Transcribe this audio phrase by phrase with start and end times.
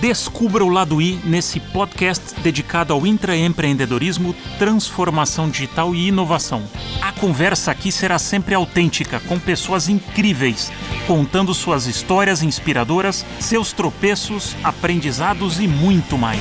[0.00, 6.62] Descubra o lado I nesse podcast dedicado ao intraempreendedorismo, transformação digital e inovação.
[7.02, 10.72] A conversa aqui será sempre autêntica, com pessoas incríveis,
[11.06, 16.40] contando suas histórias inspiradoras, seus tropeços, aprendizados e muito mais.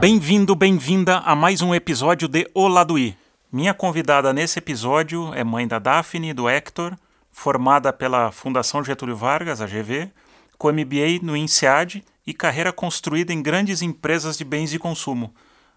[0.00, 3.23] Bem-vindo, bem-vinda a mais um episódio de O Lado I.
[3.54, 6.96] Minha convidada nesse episódio é mãe da Daphne e do Hector,
[7.30, 10.10] formada pela Fundação Getúlio Vargas, a GV,
[10.58, 15.32] com MBA no INSEAD e carreira construída em grandes empresas de bens de consumo,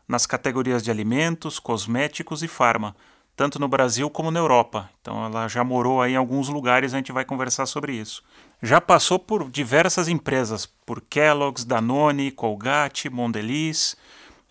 [0.07, 2.95] nas categorias de alimentos, cosméticos e farma,
[3.35, 4.89] tanto no Brasil como na Europa.
[4.99, 8.23] Então ela já morou aí em alguns lugares, a gente vai conversar sobre isso.
[8.59, 13.95] Já passou por diversas empresas, por Kellogg's, Danone, Colgate, Mondelez,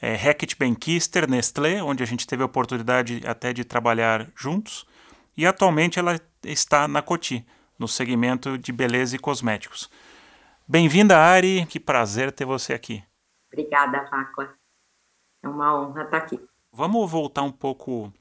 [0.00, 4.86] é, Hackett Benkister, Nestlé, onde a gente teve a oportunidade até de trabalhar juntos,
[5.36, 7.46] e atualmente ela está na Coty,
[7.78, 9.90] no segmento de beleza e cosméticos.
[10.66, 13.02] Bem-vinda, Ari, que prazer ter você aqui.
[13.52, 14.54] Obrigada, Facla.
[15.42, 16.40] É uma honra estar aqui.
[16.72, 18.12] Vamos voltar um pouco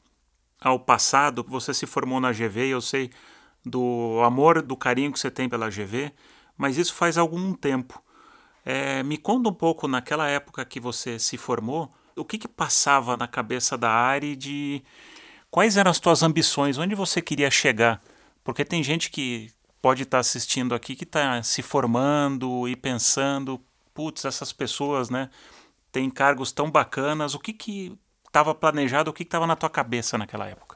[0.62, 1.44] ao passado.
[1.48, 3.12] Você se formou na GV, eu sei
[3.66, 6.14] do amor, do carinho que você tem pela GV,
[6.56, 8.02] mas isso faz algum tempo.
[8.66, 13.16] É, me conta um pouco, naquela época que você se formou, o que, que passava
[13.16, 14.82] na cabeça da Ari de
[15.52, 18.02] quais eram as tuas ambições, onde você queria chegar?
[18.44, 23.62] Porque tem gente que pode estar tá assistindo aqui que está se formando e pensando,
[23.94, 25.30] putz, essas pessoas, né,
[25.92, 30.18] têm cargos tão bacanas, o que que estava planejado, o que estava na tua cabeça
[30.18, 30.76] naquela época?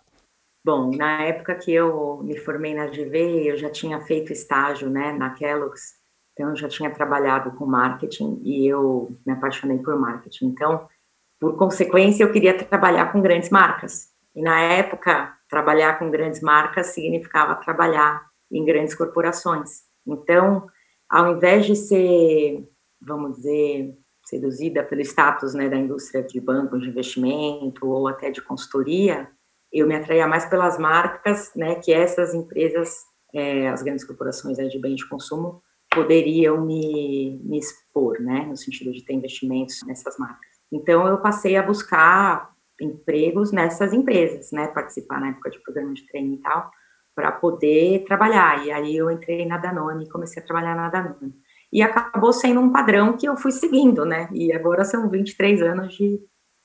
[0.63, 5.11] Bom, na época que eu me formei na GV, eu já tinha feito estágio, né,
[5.13, 5.98] na Kellogg's,
[6.39, 10.45] então, eu já tinha trabalhado com marketing e eu me apaixonei por marketing.
[10.45, 10.87] Então,
[11.37, 14.07] por consequência, eu queria trabalhar com grandes marcas.
[14.33, 19.81] E na época, trabalhar com grandes marcas significava trabalhar em grandes corporações.
[20.07, 20.65] Então,
[21.09, 22.65] ao invés de ser,
[23.01, 28.41] vamos dizer, seduzida pelo status né, da indústria de banco de investimento ou até de
[28.41, 29.29] consultoria,
[29.73, 32.95] eu me atraía mais pelas marcas né, que essas empresas,
[33.33, 35.61] é, as grandes corporações né, de bens de consumo,
[35.91, 40.49] poderiam me, me expor, né, no sentido de ter investimentos nessas marcas.
[40.71, 46.05] Então, eu passei a buscar empregos nessas empresas, né, participar na época de programa de
[46.07, 46.71] treino e tal,
[47.15, 48.65] para poder trabalhar.
[48.65, 51.33] E aí eu entrei na Danone comecei a trabalhar na Danone.
[51.71, 54.29] E acabou sendo um padrão que eu fui seguindo, né?
[54.31, 56.19] E agora são 23 anos de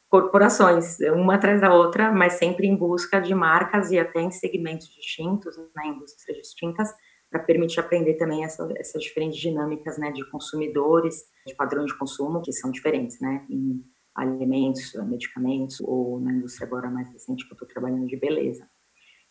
[0.08, 4.88] corporações, uma atrás da outra, mas sempre em busca de marcas e até em segmentos
[4.94, 6.88] distintos, né, indústrias distintas,
[7.34, 12.40] para permitir aprender também essa, essas diferentes dinâmicas né, de consumidores, de padrões de consumo,
[12.40, 13.84] que são diferentes, né, em
[14.14, 18.64] alimentos, medicamentos, ou na indústria agora mais recente que eu estou trabalhando de beleza.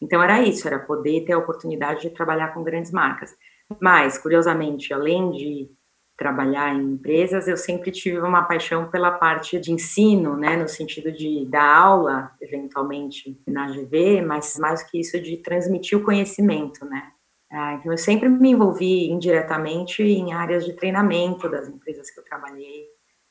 [0.01, 3.33] Então era isso, era poder ter a oportunidade de trabalhar com grandes marcas.
[3.81, 5.71] Mas, curiosamente, além de
[6.17, 11.09] trabalhar em empresas, eu sempre tive uma paixão pela parte de ensino, né, no sentido
[11.09, 17.12] de dar aula, eventualmente na GV, mas mais que isso de transmitir o conhecimento, né?
[17.55, 22.25] Ah, então, eu sempre me envolvi indiretamente em áreas de treinamento das empresas que eu
[22.25, 22.87] trabalhei,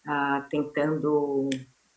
[0.07, 1.51] ah, tentando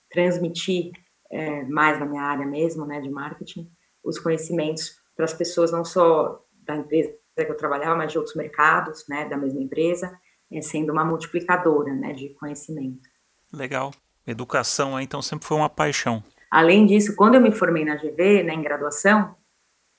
[0.10, 0.92] transmitir
[1.32, 3.70] é, mais na minha área mesmo, né, de marketing,
[4.04, 8.36] os conhecimentos para as pessoas não só da empresa que eu trabalhava, mas de outros
[8.36, 10.18] mercados, né, da mesma empresa,
[10.52, 13.08] é, sendo uma multiplicadora, né, de conhecimento.
[13.54, 13.92] Legal.
[14.26, 16.24] Educação, então, sempre foi uma paixão.
[16.50, 19.36] Além disso, quando eu me formei na GV, né, em graduação,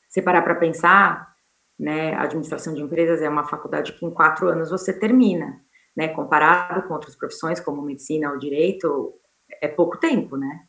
[0.08, 1.36] se parar para pensar,
[1.78, 2.14] né?
[2.14, 5.60] A administração de empresas é uma faculdade que em quatro anos você termina,
[5.97, 6.09] né?
[6.09, 9.14] Comparado com outras profissões como medicina ou direito,
[9.60, 10.60] é pouco tempo, né?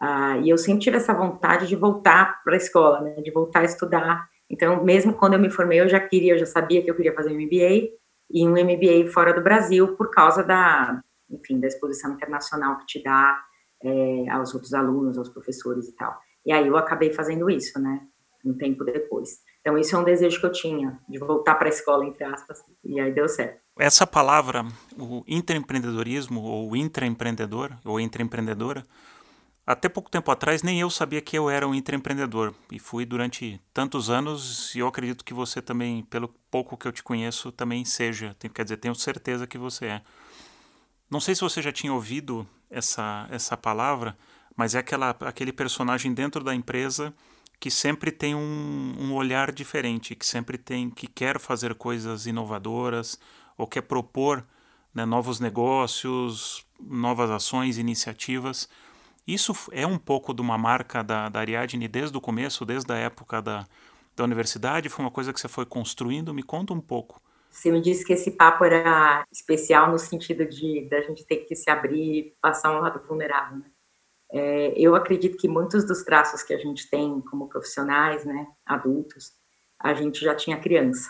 [0.00, 3.14] Ah, e eu sempre tive essa vontade de voltar para a escola, né?
[3.20, 4.28] De voltar a estudar.
[4.50, 7.14] Então, mesmo quando eu me formei, eu já queria, eu já sabia que eu queria
[7.14, 7.90] fazer um MBA
[8.30, 11.00] e um MBA fora do Brasil por causa da,
[11.30, 13.40] enfim, da exposição internacional que te dá
[13.82, 16.18] é, aos outros alunos, aos professores e tal.
[16.44, 18.00] E aí eu acabei fazendo isso, né?
[18.44, 19.38] Um tempo depois.
[19.62, 22.58] Então, isso é um desejo que eu tinha, de voltar para a escola, entre aspas,
[22.84, 23.60] e aí deu certo.
[23.78, 24.66] Essa palavra,
[24.98, 28.82] o intraempreendedorismo, ou intraempreendedor, ou intraempreendedora,
[29.64, 32.52] até pouco tempo atrás nem eu sabia que eu era um intraempreendedor.
[32.72, 36.92] E fui durante tantos anos, e eu acredito que você também, pelo pouco que eu
[36.92, 38.36] te conheço, também seja.
[38.52, 40.02] Quer dizer, tenho certeza que você é.
[41.08, 44.18] Não sei se você já tinha ouvido essa, essa palavra,
[44.56, 47.14] mas é aquela, aquele personagem dentro da empresa
[47.62, 53.20] que sempre tem um, um, olhar diferente, que sempre tem, que quer fazer coisas inovadoras
[53.56, 54.44] ou quer propor
[54.92, 58.68] né, novos negócios, novas ações, iniciativas.
[59.24, 62.96] Isso é um pouco de uma marca da, da Ariadne desde o começo, desde a
[62.96, 63.64] época da,
[64.16, 64.88] da universidade?
[64.88, 66.34] Foi uma coisa que você foi construindo?
[66.34, 67.22] Me conta um pouco.
[67.48, 71.54] Você me disse que esse papo era especial no sentido de da gente ter que
[71.54, 73.58] se abrir passar um lado vulnerável.
[73.58, 73.66] Né?
[74.32, 79.32] É, eu acredito que muitos dos traços que a gente tem como profissionais, né, adultos,
[79.78, 81.08] a gente já tinha criança.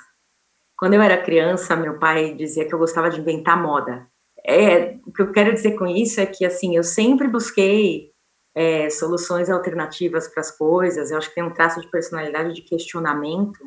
[0.77, 4.07] Quando eu era criança, meu pai dizia que eu gostava de inventar moda.
[4.45, 8.11] É, o que eu quero dizer com isso é que assim eu sempre busquei
[8.55, 11.11] é, soluções alternativas para as coisas.
[11.11, 13.61] Eu acho que tem um traço de personalidade de questionamento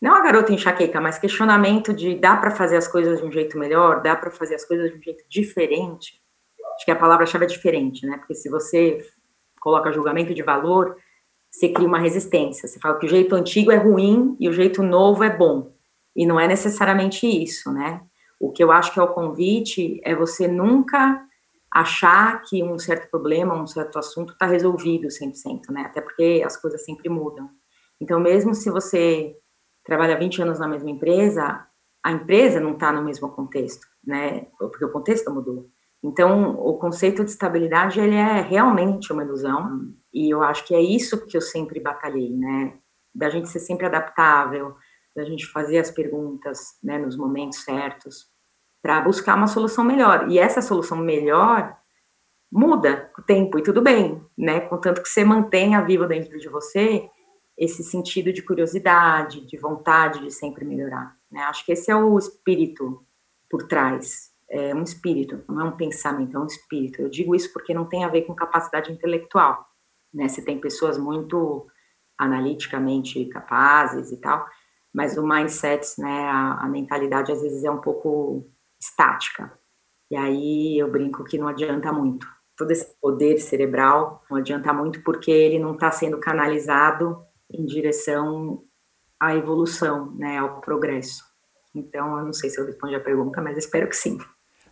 [0.00, 3.58] não a garota enxaqueca, mas questionamento de dá para fazer as coisas de um jeito
[3.58, 6.22] melhor, dá para fazer as coisas de um jeito diferente.
[6.78, 8.18] Acho que a palavra-chave é diferente, né?
[8.18, 9.04] Porque se você
[9.60, 10.96] coloca julgamento de valor,
[11.50, 12.68] você cria uma resistência.
[12.68, 15.72] Você fala que o jeito antigo é ruim e o jeito novo é bom.
[16.14, 18.00] E não é necessariamente isso, né?
[18.38, 21.20] O que eu acho que é o convite é você nunca
[21.68, 25.80] achar que um certo problema, um certo assunto está resolvido 100%, né?
[25.80, 27.50] Até porque as coisas sempre mudam.
[28.00, 29.36] Então, mesmo se você
[29.84, 31.66] trabalha 20 anos na mesma empresa,
[32.04, 34.46] a empresa não está no mesmo contexto, né?
[34.60, 35.68] Porque o contexto mudou.
[36.02, 40.80] Então, o conceito de estabilidade ele é realmente uma ilusão e eu acho que é
[40.80, 42.74] isso que eu sempre batalhei, né?
[43.14, 44.76] Da gente ser sempre adaptável,
[45.14, 48.26] da gente fazer as perguntas, né, nos momentos certos,
[48.80, 50.30] para buscar uma solução melhor.
[50.30, 51.76] E essa solução melhor
[52.50, 54.60] muda com o tempo e tudo bem, né?
[54.60, 57.10] Contanto que você mantenha vivo dentro de você
[57.58, 61.16] esse sentido de curiosidade, de vontade de sempre melhorar.
[61.30, 61.40] Né?
[61.42, 63.04] Acho que esse é o espírito
[63.50, 64.27] por trás.
[64.50, 67.02] É um espírito, não é um pensamento, é um espírito.
[67.02, 69.66] Eu digo isso porque não tem a ver com capacidade intelectual.
[70.12, 70.28] Né?
[70.28, 71.66] Você tem pessoas muito
[72.18, 74.46] analiticamente capazes e tal,
[74.92, 78.50] mas o mindset, né, a, a mentalidade às vezes é um pouco
[78.80, 79.52] estática.
[80.10, 82.26] E aí eu brinco que não adianta muito.
[82.56, 87.22] Todo esse poder cerebral não adianta muito porque ele não está sendo canalizado
[87.52, 88.64] em direção
[89.20, 91.22] à evolução, né, ao progresso.
[91.74, 94.18] Então, eu não sei se eu respondi a pergunta, mas espero que sim.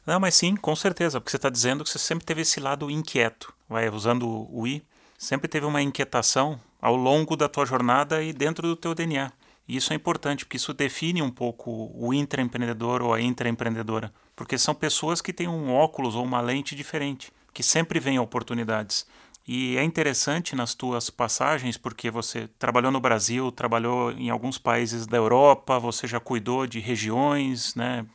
[0.07, 2.89] Não, mas sim, com certeza, porque você está dizendo que você sempre teve esse lado
[2.89, 4.83] inquieto, vai usando o i,
[5.19, 9.33] sempre teve uma inquietação ao longo da tua jornada e dentro do teu DNA.
[9.67, 14.57] E isso é importante, porque isso define um pouco o intraempreendedor ou a intraempreendedora, porque
[14.57, 19.07] são pessoas que têm um óculos ou uma lente diferente, que sempre veem oportunidades.
[19.49, 25.05] E é interessante nas tuas passagens, porque você trabalhou no Brasil, trabalhou em alguns países
[25.05, 28.07] da Europa, você já cuidou de regiões, né?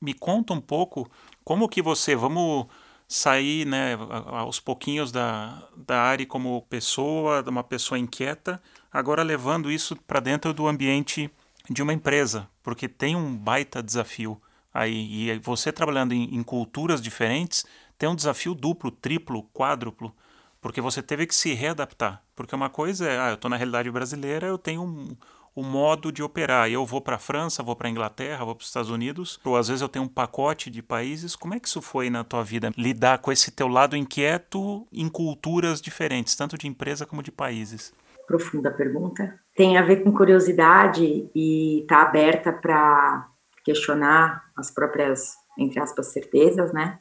[0.00, 1.10] Me conta um pouco
[1.50, 2.68] como que você, vamos
[3.08, 3.98] sair né,
[4.28, 8.62] aos pouquinhos da, da área como pessoa, uma pessoa inquieta,
[8.92, 11.28] agora levando isso para dentro do ambiente
[11.68, 14.40] de uma empresa, porque tem um baita desafio
[14.72, 15.28] aí.
[15.28, 17.66] E você trabalhando em, em culturas diferentes,
[17.98, 20.14] tem um desafio duplo, triplo, quádruplo
[20.60, 22.22] porque você teve que se readaptar.
[22.36, 25.16] Porque uma coisa é, ah, eu estou na realidade brasileira, eu tenho um,
[25.60, 26.70] um modo de operar.
[26.70, 29.56] Eu vou para a França, vou para a Inglaterra, vou para os Estados Unidos, ou
[29.56, 31.36] às vezes eu tenho um pacote de países.
[31.36, 32.72] Como é que isso foi na tua vida?
[32.76, 37.92] Lidar com esse teu lado inquieto em culturas diferentes, tanto de empresa como de países.
[38.26, 39.38] Profunda pergunta.
[39.54, 43.28] Tem a ver com curiosidade e tá aberta para
[43.64, 46.98] questionar as próprias, entre aspas, certezas, né?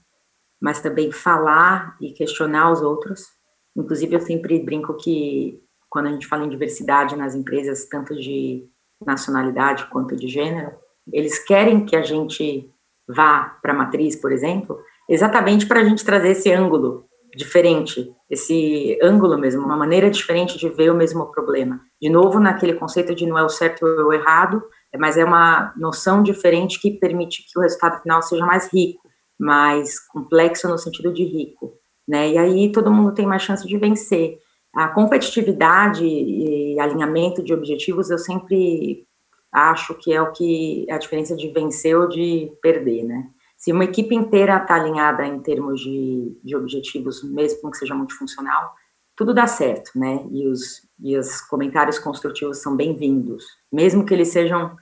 [0.59, 3.39] Mas também falar e questionar os outros
[3.75, 8.65] Inclusive, eu sempre brinco que quando a gente fala em diversidade nas empresas, tanto de
[9.05, 10.71] nacionalidade quanto de gênero,
[11.11, 12.69] eles querem que a gente
[13.07, 18.97] vá para a matriz, por exemplo, exatamente para a gente trazer esse ângulo diferente, esse
[19.01, 21.79] ângulo mesmo, uma maneira diferente de ver o mesmo problema.
[22.01, 24.63] De novo, naquele conceito de não é o certo ou o errado,
[24.97, 29.07] mas é uma noção diferente que permite que o resultado final seja mais rico,
[29.39, 32.31] mais complexo no sentido de rico né?
[32.31, 34.39] E aí todo mundo tem mais chance de vencer.
[34.73, 39.07] A competitividade e alinhamento de objetivos eu sempre
[39.51, 43.29] acho que é o que a diferença de vencer ou de perder, né?
[43.57, 48.73] Se uma equipe inteira está alinhada em termos de, de objetivos, mesmo que seja multifuncional,
[49.15, 50.25] tudo dá certo, né?
[50.31, 54.77] E os, e os comentários construtivos são bem-vindos, mesmo que eles sejam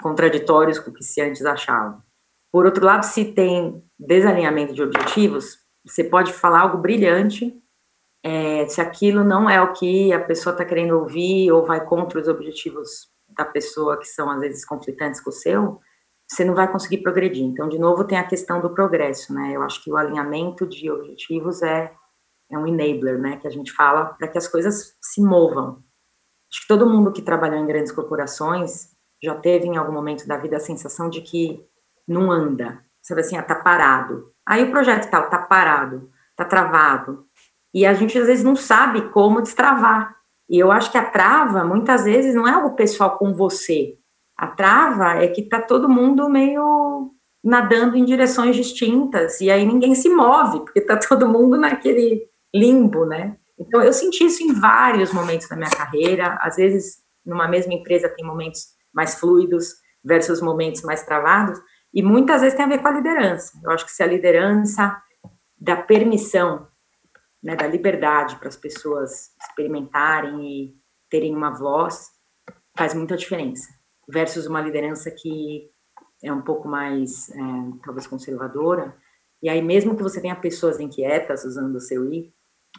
[0.00, 2.00] contraditórios com o que se antes achavam.
[2.52, 7.60] Por outro lado, se tem desalinhamento de objetivos, você pode falar algo brilhante,
[8.22, 12.20] é, se aquilo não é o que a pessoa está querendo ouvir ou vai contra
[12.20, 15.80] os objetivos da pessoa, que são às vezes conflitantes com o seu,
[16.28, 17.44] você não vai conseguir progredir.
[17.44, 19.52] Então, de novo, tem a questão do progresso, né?
[19.54, 21.92] Eu acho que o alinhamento de objetivos é,
[22.50, 23.36] é um enabler, né?
[23.36, 25.82] Que a gente fala para que as coisas se movam.
[26.50, 28.90] Acho que todo mundo que trabalhou em grandes corporações
[29.22, 31.64] já teve em algum momento da vida a sensação de que
[32.06, 34.32] não anda, sabe assim, ah, tá parado.
[34.46, 37.26] Aí o projeto tal tá parado, tá travado.
[37.74, 40.14] E a gente às vezes não sabe como destravar.
[40.48, 43.94] E eu acho que a trava, muitas vezes, não é algo pessoal com você.
[44.36, 47.10] A trava é que tá todo mundo meio
[47.42, 52.22] nadando em direções distintas, e aí ninguém se move, porque tá todo mundo naquele
[52.54, 53.36] limbo, né?
[53.58, 56.38] Então, eu senti isso em vários momentos da minha carreira.
[56.40, 59.74] Às vezes, numa mesma empresa, tem momentos mais fluidos
[60.04, 61.60] versus momentos mais travados,
[61.94, 63.52] e muitas vezes tem a ver com a liderança.
[63.62, 64.96] Eu acho que se a liderança
[65.58, 66.66] dá permissão,
[67.42, 70.76] né, da liberdade para as pessoas experimentarem e
[71.10, 72.10] terem uma voz,
[72.76, 73.68] faz muita diferença.
[74.08, 75.70] Versus uma liderança que
[76.22, 77.42] é um pouco mais, é,
[77.84, 78.96] talvez, conservadora.
[79.42, 82.32] E aí, mesmo que você tenha pessoas inquietas usando o seu I,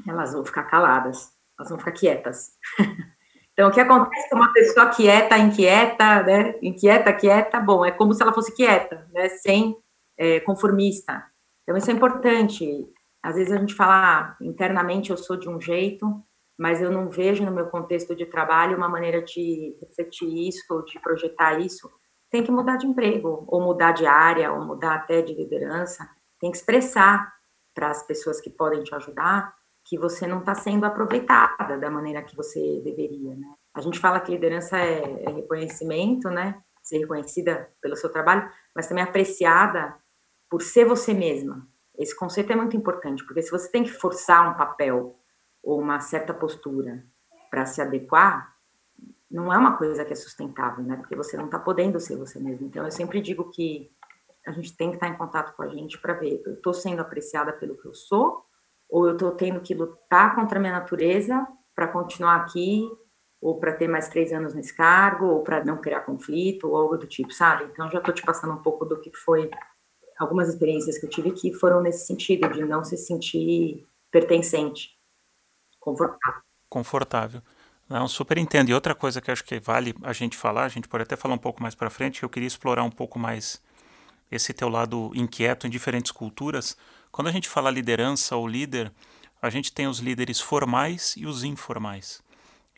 [0.07, 1.29] elas vão ficar caladas,
[1.59, 2.51] elas vão ficar quietas.
[3.51, 6.55] então, o que acontece com uma pessoa quieta, inquieta, né?
[6.61, 9.27] Inquieta, quieta, bom, é como se ela fosse quieta, né?
[9.29, 9.77] Sem
[10.17, 11.25] é, conformista.
[11.63, 12.87] Então, isso é importante.
[13.23, 16.21] Às vezes a gente fala, ah, internamente eu sou de um jeito,
[16.59, 20.83] mas eu não vejo no meu contexto de trabalho uma maneira de refletir isso ou
[20.83, 21.89] de projetar isso.
[22.29, 26.07] Tem que mudar de emprego, ou mudar de área, ou mudar até de liderança.
[26.39, 27.31] Tem que expressar
[27.73, 29.53] para as pessoas que podem te ajudar
[29.85, 33.47] que você não está sendo aproveitada da maneira que você deveria, né?
[33.73, 36.61] A gente fala que liderança é, é reconhecimento, né?
[36.81, 39.95] Ser reconhecida pelo seu trabalho, mas também apreciada
[40.49, 41.67] por ser você mesma.
[41.97, 45.15] Esse conceito é muito importante, porque se você tem que forçar um papel
[45.61, 47.05] ou uma certa postura
[47.49, 48.53] para se adequar,
[49.29, 50.97] não é uma coisa que é sustentável, né?
[50.97, 52.67] Porque você não está podendo ser você mesmo.
[52.67, 53.91] Então, eu sempre digo que
[54.45, 57.01] a gente tem que estar em contato com a gente para ver, eu estou sendo
[57.01, 58.45] apreciada pelo que eu sou
[58.89, 62.87] ou eu estou tendo que lutar contra a minha natureza para continuar aqui,
[63.41, 66.95] ou para ter mais três anos nesse cargo, ou para não criar conflito, ou algo
[66.95, 67.65] do tipo, sabe?
[67.65, 69.49] Então, já estou te passando um pouco do que foi
[70.17, 74.97] algumas experiências que eu tive que foram nesse sentido, de não se sentir pertencente,
[75.79, 76.41] confortável.
[76.69, 77.41] Confortável.
[77.89, 78.69] Não, super entendo.
[78.69, 81.35] E outra coisa que acho que vale a gente falar, a gente pode até falar
[81.35, 83.61] um pouco mais para frente, que eu queria explorar um pouco mais
[84.31, 86.77] esse teu lado inquieto em diferentes culturas,
[87.11, 88.91] quando a gente fala liderança ou líder,
[89.39, 92.23] a gente tem os líderes formais e os informais.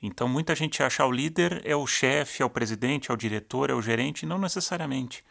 [0.02, 3.18] Então muita gente acha que o líder é o chefe, é o presidente, é o
[3.18, 5.24] diretor, é o gerente, não necessariamente.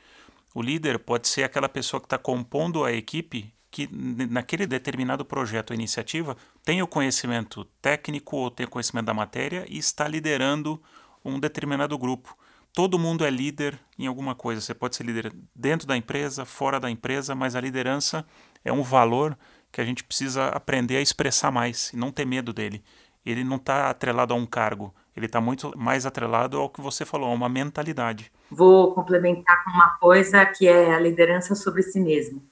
[0.55, 3.89] O líder pode ser aquela pessoa que está compondo a equipe que
[4.31, 9.67] naquele determinado projeto ou iniciativa tem o conhecimento técnico ou tem o conhecimento da matéria
[9.69, 10.81] e está liderando
[11.25, 12.37] um determinado grupo
[12.75, 14.61] todo mundo é líder em alguma coisa.
[14.61, 18.27] Você pode ser líder dentro da empresa, fora da empresa, mas a liderança
[18.65, 19.39] é um valor
[19.71, 22.83] que a gente precisa aprender a expressar mais e não ter medo dele.
[23.25, 27.05] Ele não está atrelado a um cargo, ele está muito mais atrelado ao que você
[27.05, 28.33] falou, a uma mentalidade.
[28.51, 32.43] Vou complementar com uma coisa que é a liderança sobre si mesmo.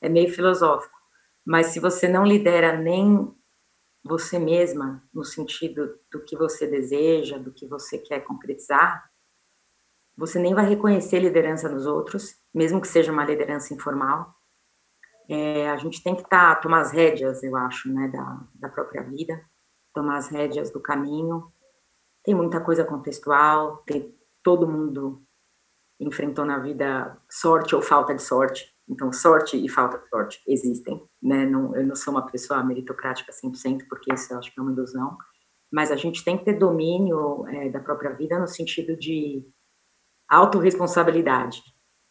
[0.00, 0.96] É meio filosófico,
[1.44, 3.34] mas se você não lidera nem
[4.04, 9.10] você mesma, no sentido do que você deseja, do que você quer concretizar,
[10.16, 14.34] você nem vai reconhecer liderança nos outros, mesmo que seja uma liderança informal.
[15.28, 19.02] É, a gente tem que tá, tomar as rédeas, eu acho, né, da, da própria
[19.02, 19.40] vida,
[19.94, 21.52] tomar as rédeas do caminho.
[22.24, 25.22] Tem muita coisa contextual, tem, todo mundo
[26.00, 28.72] enfrentou na vida sorte ou falta de sorte.
[28.88, 31.44] Então, sorte e falta de sorte existem, né?
[31.44, 34.72] Não, eu não sou uma pessoa meritocrática 100%, porque isso eu acho que é uma
[34.72, 35.16] ilusão.
[35.70, 39.46] Mas a gente tem que ter domínio é, da própria vida no sentido de
[40.28, 41.62] autorresponsabilidade.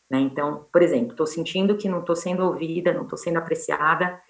[0.10, 0.20] Né?
[0.20, 4.22] Então, por exemplo, estou sentindo que não estou sendo ouvida, não estou sendo apreciada,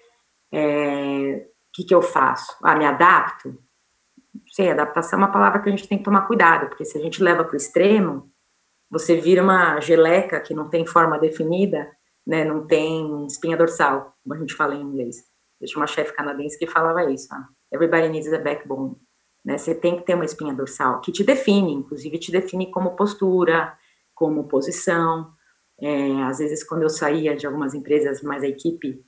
[0.52, 2.56] é, o que, que eu faço?
[2.62, 3.56] Ah, me adapto?
[4.46, 7.00] Sei, adaptação é uma palavra que a gente tem que tomar cuidado, porque se a
[7.00, 8.30] gente leva para o extremo,
[8.90, 11.90] você vira uma geleca que não tem forma definida,
[12.26, 15.24] né, não tem espinha dorsal, como a gente fala em inglês.
[15.60, 18.96] Eu tinha uma chefe canadense que falava isso, ah, everybody needs a backbone.
[19.44, 19.56] Né?
[19.56, 23.76] Você tem que ter uma espinha dorsal que te define, inclusive te define como postura,
[24.14, 25.32] como posição.
[25.80, 29.02] É, às vezes, quando eu saía de algumas empresas, mas a equipe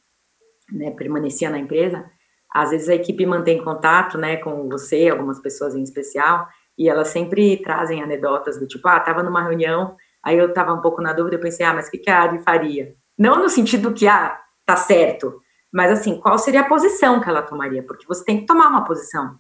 [0.72, 2.08] né, permanecia na empresa,
[2.52, 7.08] às vezes a equipe mantém contato né, com você, algumas pessoas em especial, e elas
[7.08, 11.12] sempre trazem anedotas do tipo, ah, estava numa reunião, aí eu estava um pouco na
[11.12, 12.94] dúvida, eu pensei, ah, mas o que, que a Adi faria?
[13.18, 15.40] Não no sentido que, ah, tá certo,
[15.72, 17.82] mas assim, qual seria a posição que ela tomaria?
[17.82, 19.38] Porque você tem que tomar uma posição.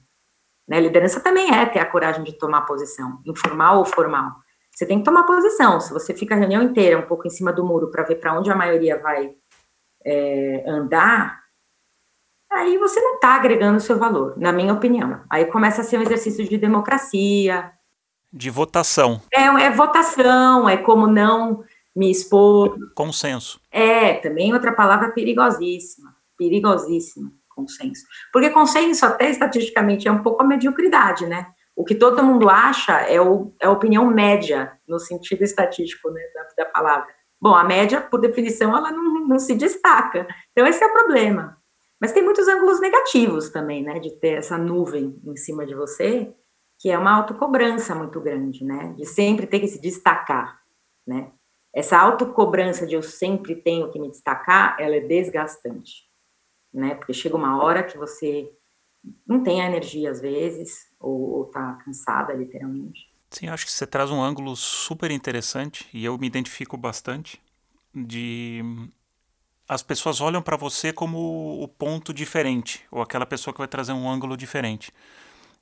[0.68, 0.80] Né?
[0.80, 4.32] Liderança também é ter a coragem de tomar posição, informal ou formal.
[4.70, 5.80] Você tem que tomar posição.
[5.80, 8.38] Se você fica a reunião inteira um pouco em cima do muro para ver para
[8.38, 9.34] onde a maioria vai
[10.04, 11.39] é, andar,
[12.52, 15.22] aí você não está agregando o seu valor, na minha opinião.
[15.30, 17.72] Aí começa a ser um exercício de democracia.
[18.32, 19.20] De votação.
[19.32, 21.64] É, é votação, é como não
[21.94, 22.76] me expor.
[22.94, 23.60] Consenso.
[23.70, 28.04] É, também outra palavra perigosíssima, perigosíssima consenso.
[28.32, 31.46] Porque consenso, até estatisticamente, é um pouco a mediocridade, né?
[31.76, 36.20] O que todo mundo acha é, o, é a opinião média, no sentido estatístico né,
[36.34, 37.06] da, da palavra.
[37.40, 40.26] Bom, a média, por definição, ela não, não se destaca.
[40.52, 41.56] Então, esse é o problema.
[42.00, 43.98] Mas tem muitos ângulos negativos também, né?
[43.98, 46.34] De ter essa nuvem em cima de você,
[46.78, 48.94] que é uma autocobrança muito grande, né?
[48.96, 50.60] De sempre ter que se destacar,
[51.06, 51.30] né?
[51.74, 56.08] Essa autocobrança de eu sempre tenho que me destacar, ela é desgastante,
[56.72, 56.94] né?
[56.94, 58.50] Porque chega uma hora que você
[59.26, 63.10] não tem a energia às vezes, ou, ou tá cansada, literalmente.
[63.30, 67.40] Sim, acho que você traz um ângulo super interessante e eu me identifico bastante
[67.94, 68.62] de
[69.70, 73.92] as pessoas olham para você como o ponto diferente ou aquela pessoa que vai trazer
[73.92, 74.90] um ângulo diferente.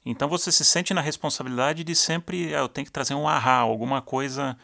[0.02, 3.58] Então você se sente na responsabilidade de sempre ah, eu tenho que trazer um ahá,
[3.58, 4.56] alguma coisa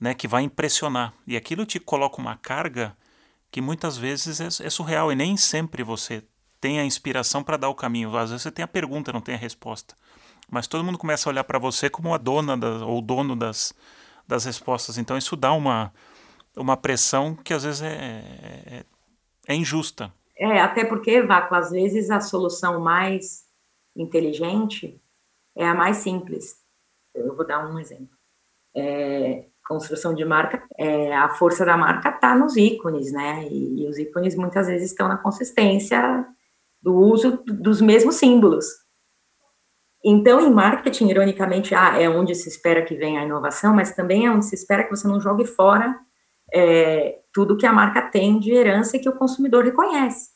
[0.00, 1.14] né, que vai impressionar.
[1.24, 2.96] E aquilo te coloca uma carga
[3.48, 6.24] que muitas vezes é, é surreal e nem sempre você
[6.60, 8.08] tem a inspiração para dar o caminho.
[8.16, 9.94] Às vezes você tem a pergunta, não tem a resposta.
[10.50, 13.72] Mas todo mundo começa a olhar para você como a dona da, ou dono das,
[14.26, 14.98] das respostas.
[14.98, 15.92] Então isso dá uma,
[16.56, 18.84] uma pressão que às vezes é, é,
[19.48, 20.12] é injusta.
[20.36, 23.44] É, até porque, Vaco, às vezes a solução mais
[23.96, 25.00] inteligente
[25.56, 26.56] é a mais simples.
[27.14, 28.16] Eu vou dar um exemplo.
[28.76, 33.46] É, construção de marca, é, a força da marca está nos ícones, né?
[33.48, 36.26] E, e, os ícones muitas vezes estão na consistência
[36.82, 38.66] do uso dos mesmos símbolos.
[40.04, 44.26] Então, em marketing, ironicamente, ah, é onde se espera que venha a inovação, mas também
[44.26, 45.98] é onde se espera que você não jogue fora
[46.52, 50.32] é, tudo que a marca tem de herança e que o consumidor reconhece.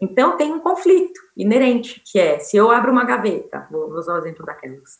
[0.00, 4.18] Então, tem um conflito inerente, que é, se eu abro uma gaveta, vou, usar o
[4.18, 4.98] exemplo da Kellogg's,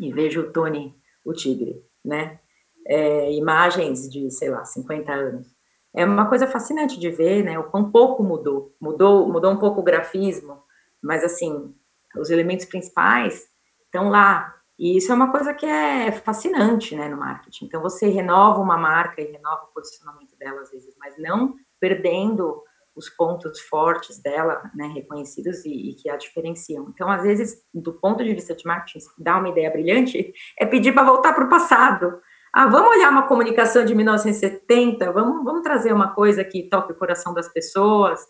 [0.00, 0.94] e vejo o Tony,
[1.24, 2.40] o tigre, né?
[2.86, 5.58] É, imagens de, sei lá, 50 anos
[5.94, 7.58] é uma coisa fascinante de ver, né?
[7.58, 8.74] O quão pouco mudou.
[8.80, 10.62] Mudou, mudou um pouco o grafismo,
[11.02, 11.74] mas assim,
[12.16, 13.46] os elementos principais
[13.84, 14.54] estão lá.
[14.78, 17.64] E isso é uma coisa que é fascinante, né, no marketing.
[17.64, 22.62] Então você renova uma marca e renova o posicionamento dela às vezes, mas não perdendo
[22.94, 26.88] os pontos fortes dela, né, reconhecidos e, e, que a diferenciam.
[26.88, 30.92] Então, às vezes, do ponto de vista de marketing, dar uma ideia brilhante é pedir
[30.92, 32.20] para voltar para o passado,
[32.52, 36.96] ah, vamos olhar uma comunicação de 1970, vamos, vamos trazer uma coisa que toque o
[36.96, 38.26] coração das pessoas,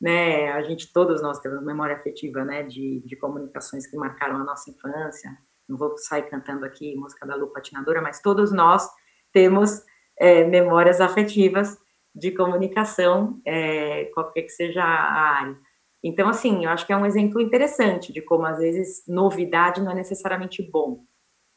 [0.00, 0.52] né?
[0.52, 2.62] A gente, todos nós temos memória afetiva, né?
[2.62, 5.30] De, de comunicações que marcaram a nossa infância.
[5.72, 8.86] Não vou sair cantando aqui música da Lu Patinadora, mas todos nós
[9.32, 9.82] temos
[10.18, 11.78] é, memórias afetivas
[12.14, 15.56] de comunicação, é, qualquer que seja a área.
[16.04, 19.90] Então, assim, eu acho que é um exemplo interessante de como, às vezes, novidade não
[19.90, 21.06] é necessariamente bom,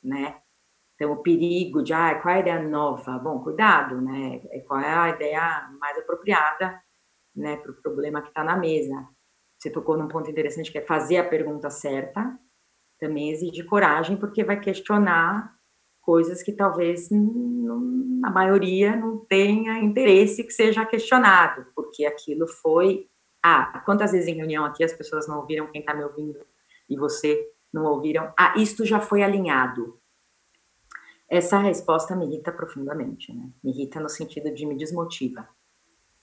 [0.02, 0.38] né?
[0.94, 3.20] Então, o perigo de, ah, qual é a ideia nova?
[3.20, 4.42] Bom, cuidado, né?
[4.50, 6.82] É, qual é a ideia mais apropriada,
[7.36, 8.96] né, para o problema que está na mesa?
[9.60, 12.40] Você tocou num ponto interessante que é fazer a pergunta certa,
[13.00, 15.56] também exige coragem, porque vai questionar
[16.02, 17.10] coisas que talvez
[18.24, 23.10] a maioria não tenha interesse que seja questionado, porque aquilo foi.
[23.44, 26.40] Ah, quantas vezes em reunião aqui as pessoas não ouviram quem está me ouvindo
[26.90, 28.32] e você não ouviram?
[28.38, 30.00] Ah, isto já foi alinhado.
[31.28, 33.50] Essa resposta me irrita profundamente, né?
[33.64, 35.48] Me irrita no sentido de me desmotiva.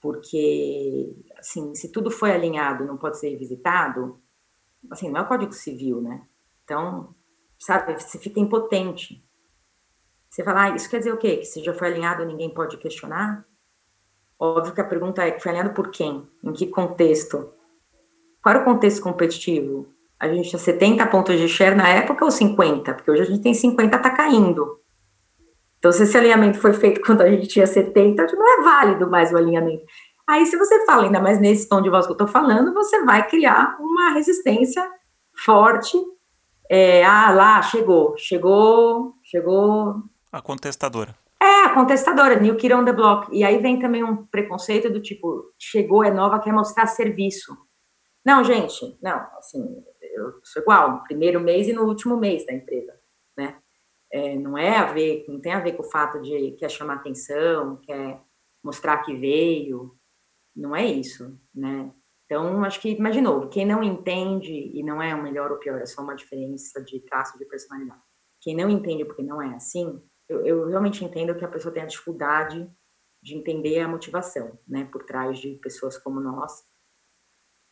[0.01, 4.21] Porque, assim, se tudo foi alinhado não pode ser revisitado,
[4.89, 6.25] assim, não é o Código Civil, né?
[6.63, 7.13] Então,
[7.59, 9.23] sabe, você fica impotente.
[10.29, 11.37] Você fala, ah, isso quer dizer o quê?
[11.37, 13.45] Que se já foi alinhado ninguém pode questionar?
[14.39, 16.27] Óbvio que a pergunta é, que foi alinhado por quem?
[16.43, 17.53] Em que contexto?
[18.41, 19.87] Qual era o contexto competitivo?
[20.19, 22.93] A gente tinha 70 pontos de share na época ou 50?
[22.93, 24.79] Porque hoje a gente tem 50, tá caindo.
[25.77, 29.33] Então, se esse alinhamento foi feito quando a gente tinha 70, não é válido mais
[29.33, 29.83] o alinhamento.
[30.25, 33.03] Aí, se você fala, ainda mais nesse tom de voz que eu estou falando, você
[33.03, 34.89] vai criar uma resistência
[35.35, 35.97] forte.
[36.73, 40.03] É, ah, lá, chegou, chegou, chegou.
[40.31, 41.15] A contestadora.
[41.41, 43.27] É, a contestadora, New Kid on the Block.
[43.31, 47.55] E aí vem também um preconceito do tipo, chegou, é nova, quer mostrar serviço.
[48.25, 52.53] Não, gente, não, assim, eu sou igual, no primeiro mês e no último mês da
[52.53, 52.93] empresa,
[53.37, 53.57] né?
[54.13, 56.95] é, não é a ver, não tem a ver com o fato de quer chamar
[56.95, 58.21] atenção, quer
[58.63, 59.97] mostrar que veio,
[60.55, 61.91] não é isso, né?
[62.33, 65.85] Então, acho que imaginou, quem não entende e não é o melhor ou pior, é
[65.85, 68.01] só uma diferença de traço de personalidade.
[68.41, 71.83] Quem não entende porque não é assim, eu, eu realmente entendo que a pessoa tem
[71.83, 72.67] a dificuldade
[73.21, 76.63] de entender a motivação, né, por trás de pessoas como nós,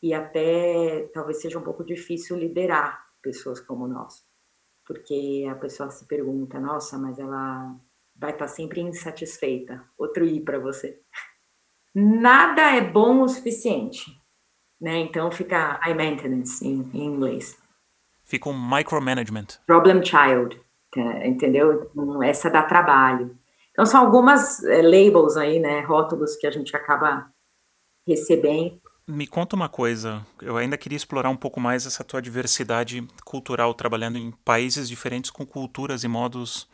[0.00, 4.24] e até talvez seja um pouco difícil liderar pessoas como nós
[4.84, 7.74] porque a pessoa se pergunta, nossa, mas ela
[8.14, 9.82] vai estar sempre insatisfeita.
[9.96, 11.00] Outro i para você.
[11.94, 14.21] Nada é bom o suficiente.
[14.82, 14.98] Né?
[14.98, 17.56] Então fica high maintenance em, em inglês.
[18.24, 19.46] Fica um micromanagement.
[19.64, 20.60] Problem child,
[20.92, 21.26] tá?
[21.26, 21.88] entendeu?
[21.92, 23.38] Então, essa dá trabalho.
[23.70, 25.80] Então são algumas é, labels aí, né?
[25.80, 27.30] Rótulos que a gente acaba
[28.06, 28.80] recebendo.
[29.06, 33.74] Me conta uma coisa, eu ainda queria explorar um pouco mais essa tua diversidade cultural,
[33.74, 36.68] trabalhando em países diferentes com culturas e modos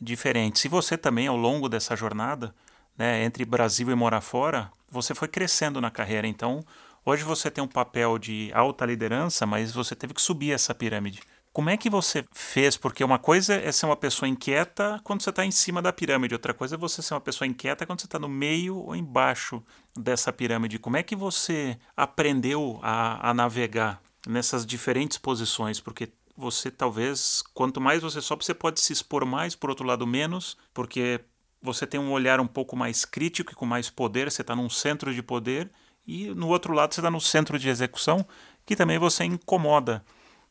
[0.00, 0.64] diferentes.
[0.64, 2.54] E você também, ao longo dessa jornada,
[2.96, 6.28] né, entre Brasil e morar fora, você foi crescendo na carreira.
[6.28, 6.64] Então,
[7.04, 11.20] hoje você tem um papel de alta liderança, mas você teve que subir essa pirâmide.
[11.52, 12.76] Como é que você fez?
[12.76, 16.34] Porque uma coisa é ser uma pessoa inquieta quando você está em cima da pirâmide,
[16.34, 19.62] outra coisa é você ser uma pessoa inquieta quando você está no meio ou embaixo
[19.96, 20.80] dessa pirâmide.
[20.80, 25.78] Como é que você aprendeu a, a navegar nessas diferentes posições?
[25.78, 30.04] Porque você talvez, quanto mais você sobe, você pode se expor mais, por outro lado,
[30.04, 31.20] menos, porque
[31.62, 34.68] você tem um olhar um pouco mais crítico e com mais poder, você está num
[34.68, 35.70] centro de poder,
[36.06, 38.26] e no outro lado você está no centro de execução,
[38.64, 40.04] que também você incomoda.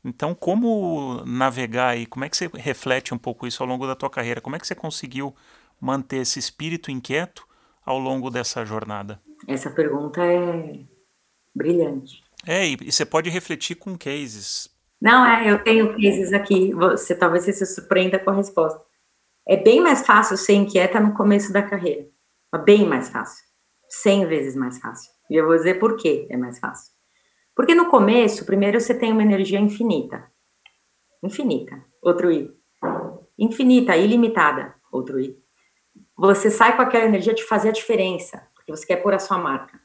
[0.04, 3.96] Então, como navegar e como é que você reflete um pouco isso ao longo da
[3.96, 4.42] tua carreira?
[4.42, 5.34] Como é que você conseguiu
[5.80, 7.48] manter esse espírito inquieto
[7.86, 9.22] ao longo dessa jornada?
[9.48, 10.80] Essa pergunta é
[11.56, 12.22] brilhante.
[12.46, 14.70] É, e, e você pode refletir com cases.
[15.02, 18.82] Não, é, eu tenho cases aqui, você talvez você se surpreenda com a resposta.
[19.48, 22.08] É bem mais fácil ser inquieta no começo da carreira.
[22.54, 23.44] É bem mais fácil.
[23.89, 25.12] Cem vezes mais fácil.
[25.34, 26.93] E eu vou dizer por que é mais fácil.
[27.56, 30.32] Porque no começo, primeiro você tem uma energia infinita.
[31.24, 31.84] Infinita.
[32.02, 32.56] Outro I.
[33.38, 34.76] Infinita, ilimitada.
[34.91, 35.36] Outro I.
[36.15, 39.38] Você sai com aquela energia de fazer a diferença, porque você quer pôr a sua
[39.38, 39.84] marca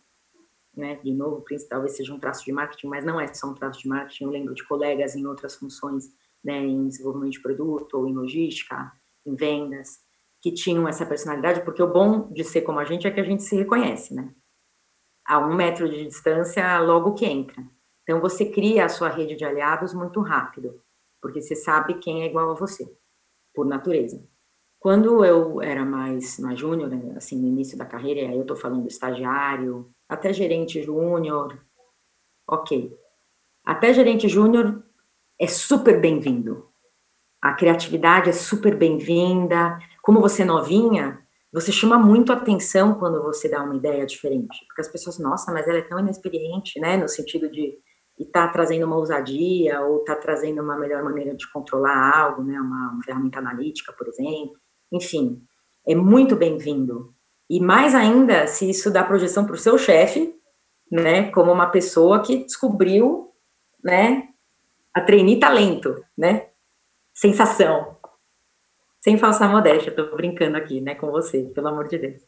[0.78, 0.94] né?
[1.02, 3.88] De novo, talvez seja um traço de marketing, mas não é só um traço de
[3.88, 4.24] marketing.
[4.24, 6.04] Eu lembro de colegas em outras funções,
[6.42, 8.92] né, em desenvolvimento de produto, ou em logística,
[9.26, 9.98] em vendas,
[10.40, 13.24] que tinham essa personalidade, porque o bom de ser como a gente é que a
[13.24, 14.32] gente se reconhece, né?
[15.28, 17.62] A um metro de distância, logo que entra.
[18.02, 20.82] Então, você cria a sua rede de aliados muito rápido,
[21.20, 22.90] porque você sabe quem é igual a você,
[23.54, 24.26] por natureza.
[24.80, 28.56] Quando eu era mais, mais júnior, né, assim, no início da carreira, aí eu estou
[28.56, 31.60] falando estagiário, até gerente júnior,
[32.48, 32.96] ok.
[33.62, 34.82] Até gerente júnior
[35.38, 36.68] é super bem-vindo.
[37.42, 39.78] A criatividade é super bem-vinda.
[40.00, 44.64] Como você é novinha, você chama muito atenção quando você dá uma ideia diferente.
[44.66, 46.96] Porque as pessoas, nossa, mas ela é tão inexperiente, né?
[46.96, 47.74] No sentido de
[48.18, 52.60] estar tá trazendo uma ousadia ou tá trazendo uma melhor maneira de controlar algo, né?
[52.60, 54.56] Uma, uma ferramenta analítica, por exemplo.
[54.92, 55.42] Enfim,
[55.86, 57.14] é muito bem-vindo.
[57.48, 60.34] E mais ainda, se isso dá projeção para o seu chefe,
[60.90, 63.32] né, como uma pessoa que descobriu,
[63.82, 64.28] né,
[64.92, 66.48] a trainee talento, né,
[67.14, 67.96] sensação.
[69.02, 72.22] Sem falsa modéstia, estou brincando aqui, né, com você, pelo amor de Deus.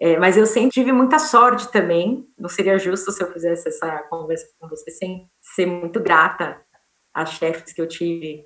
[0.00, 3.98] É, mas eu sempre tive muita sorte também, não seria justo se eu fizesse essa
[4.04, 6.60] conversa com você sem ser muito grata
[7.12, 8.44] às chefes que eu tive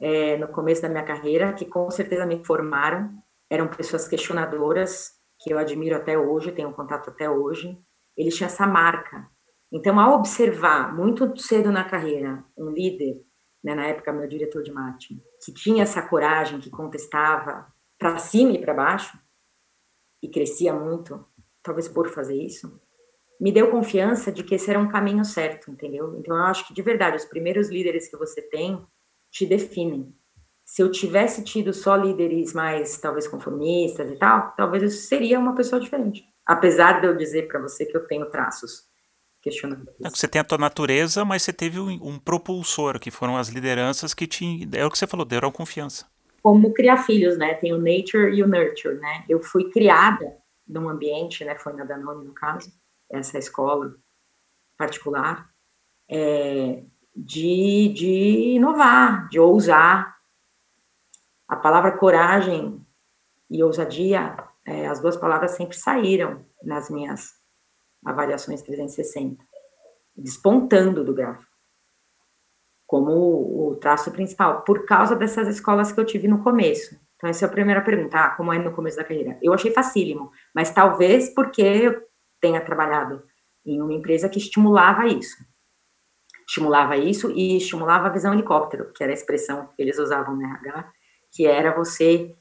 [0.00, 3.10] é, no começo da minha carreira, que com certeza me formaram,
[3.50, 7.78] eram pessoas questionadoras, que eu admiro até hoje, tenho contato até hoje,
[8.16, 9.28] ele tinha essa marca.
[9.72, 13.20] Então, ao observar muito cedo na carreira um líder,
[13.66, 17.66] né, na época meu diretor de marketing, que tinha essa coragem, que contestava
[17.98, 19.18] para cima e para baixo,
[20.22, 21.26] e crescia muito,
[21.62, 22.80] talvez por fazer isso,
[23.40, 26.16] me deu confiança de que esse era um caminho certo, entendeu?
[26.16, 28.86] Então, eu acho que, de verdade, os primeiros líderes que você tem
[29.32, 30.14] te definem
[30.66, 35.54] se eu tivesse tido só líderes mais, talvez, conformistas e tal, talvez eu seria uma
[35.54, 36.24] pessoa diferente.
[36.44, 38.88] Apesar de eu dizer para você que eu tenho traços
[39.46, 39.96] questionáveis.
[40.02, 43.48] É você tem a tua natureza, mas você teve um, um, propulsor, que foram as
[43.48, 44.68] lideranças que te.
[44.72, 46.06] É o que você falou, deram confiança.
[46.42, 47.54] Como criar filhos, né?
[47.54, 49.24] Tem o nature e o nurture, né?
[49.28, 51.54] Eu fui criada num ambiente, né?
[51.56, 52.72] Foi na Danone, no caso,
[53.08, 53.94] essa escola
[54.76, 55.48] particular,
[56.10, 56.82] é,
[57.14, 60.16] de, de inovar, de ousar,
[61.48, 62.84] a palavra coragem
[63.48, 67.45] e ousadia, é, as duas palavras sempre saíram nas minhas
[68.04, 69.44] avaliações 360,
[70.16, 71.50] despontando do gráfico,
[72.86, 76.98] como o, traço principal, por causa dessas escolas que eu tive no começo.
[77.16, 79.38] Então, essa é a primeira pergunta, ah, como é no começo da carreira?
[79.42, 82.02] Eu achei facílimo, mas talvez porque eu
[82.40, 83.22] tenha trabalhado
[83.64, 85.36] em uma empresa que estimulava isso.
[86.46, 90.44] Estimulava isso e estimulava a visão helicóptero, que era a expressão que eles usavam no
[90.44, 90.92] RH,
[91.32, 92.36] que era você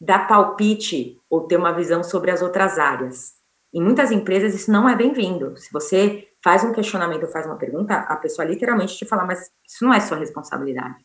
[0.00, 3.34] dar palpite ou ter uma visão sobre as outras áreas.
[3.74, 5.56] Em muitas empresas isso não é bem-vindo.
[5.56, 9.50] Se você faz um questionamento ou faz uma pergunta, a pessoa literalmente te fala, mas
[9.66, 10.96] isso não é sua responsabilidade.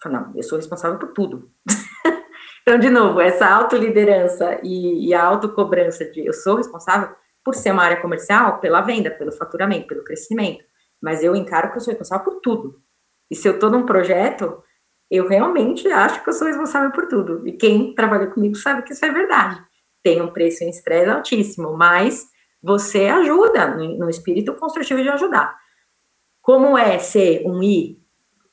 [0.00, 1.50] Fala, não, eu sou responsável por tudo.
[2.62, 7.14] então, de novo, essa autoliderança e, e a autocobrança de eu sou responsável
[7.44, 10.64] por ser uma área comercial, pela venda, pelo faturamento, pelo crescimento.
[11.02, 12.80] Mas eu encaro que eu sou responsável por tudo.
[13.28, 14.62] E se eu estou num projeto,
[15.10, 17.46] eu realmente acho que eu sou responsável por tudo.
[17.46, 19.60] E quem trabalha comigo sabe que isso é verdade.
[20.02, 22.26] Tem um preço em estresse altíssimo, mas
[22.62, 25.56] você ajuda no, no espírito construtivo de ajudar.
[26.40, 28.00] Como é ser um I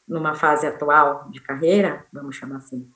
[0.08, 2.90] numa fase atual de carreira, vamos chamar assim,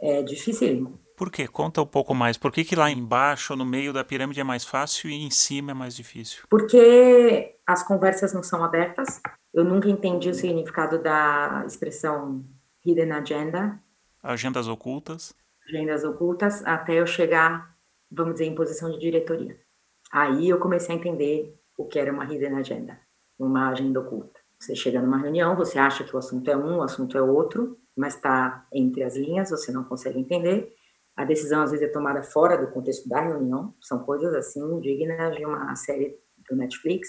[0.00, 1.00] é dificílimo.
[1.16, 1.48] Por quê?
[1.48, 2.38] Conta um pouco mais.
[2.38, 5.72] Por que, que lá embaixo, no meio da pirâmide, é mais fácil e em cima
[5.72, 6.44] é mais difícil?
[6.48, 9.20] Porque as conversas não são abertas.
[9.52, 12.44] Eu nunca entendi o significado da expressão
[12.84, 13.82] hidden agenda.
[14.22, 15.34] Agendas ocultas.
[15.66, 17.74] Agendas ocultas, até eu chegar,
[18.10, 19.58] vamos dizer, em posição de diretoria.
[20.12, 22.98] Aí eu comecei a entender o que era uma hidden agenda,
[23.38, 24.40] uma agenda oculta.
[24.58, 27.78] Você chega numa reunião, você acha que o assunto é um, o assunto é outro,
[27.96, 30.74] mas está entre as linhas, você não consegue entender.
[31.16, 35.36] A decisão às vezes é tomada fora do contexto da reunião, são coisas assim dignas
[35.36, 36.16] de uma série
[36.48, 37.08] do Netflix.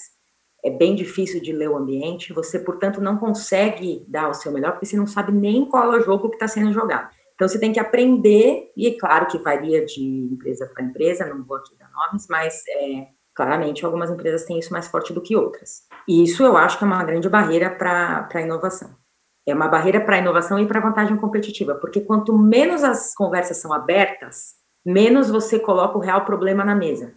[0.63, 4.73] É bem difícil de ler o ambiente, você, portanto, não consegue dar o seu melhor,
[4.73, 7.09] porque você não sabe nem qual é o jogo que está sendo jogado.
[7.39, 11.41] Então, você tem que aprender, e é claro que varia de empresa para empresa, não
[11.45, 15.37] vou aqui dar nomes, mas é, claramente algumas empresas têm isso mais forte do que
[15.37, 15.83] outras.
[16.05, 18.93] E isso eu acho que é uma grande barreira para a inovação.
[19.47, 23.15] É uma barreira para a inovação e para a vantagem competitiva, porque quanto menos as
[23.15, 27.15] conversas são abertas, menos você coloca o real problema na mesa.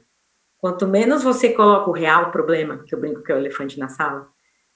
[0.56, 3.88] Quanto menos você coloca o real problema, que eu brinco que é o elefante na
[3.88, 4.28] sala,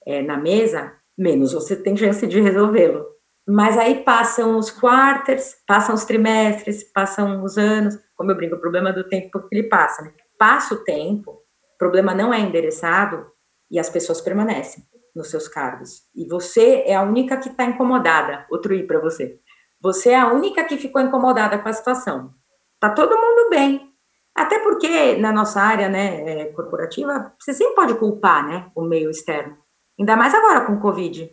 [0.04, 3.15] é, na mesa, menos você tem chance de resolvê-lo.
[3.46, 8.60] Mas aí passam os quarters, passam os trimestres, passam os anos, como eu brinco, o
[8.60, 10.02] problema do tempo que ele passa.
[10.02, 10.12] Né?
[10.36, 13.26] Passa o tempo, o problema não é endereçado
[13.70, 14.82] e as pessoas permanecem
[15.14, 16.02] nos seus cargos.
[16.14, 18.46] E você é a única que está incomodada.
[18.50, 19.38] Outro i para você.
[19.80, 22.34] Você é a única que ficou incomodada com a situação.
[22.80, 23.92] Tá todo mundo bem.
[24.34, 29.08] Até porque na nossa área, né, é, corporativa, você sempre pode culpar, né, o meio
[29.08, 29.56] externo.
[29.98, 31.30] Ainda mais agora com o Covid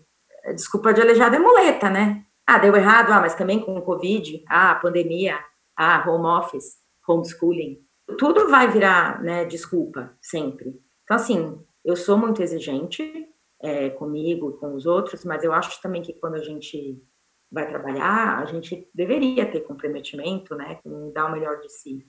[0.52, 2.26] desculpa de aleijado é muleta, né?
[2.46, 5.40] Ah, deu errado, ah, mas também com o Covid, ah, pandemia,
[5.78, 6.78] ah, home office,
[7.08, 7.80] homeschooling.
[8.18, 10.78] Tudo vai virar, né, desculpa, sempre.
[11.04, 13.30] Então, assim, eu sou muito exigente
[13.62, 17.02] é, comigo, com os outros, mas eu acho também que quando a gente
[17.50, 22.06] vai trabalhar, a gente deveria ter comprometimento, né, com dar o melhor de si.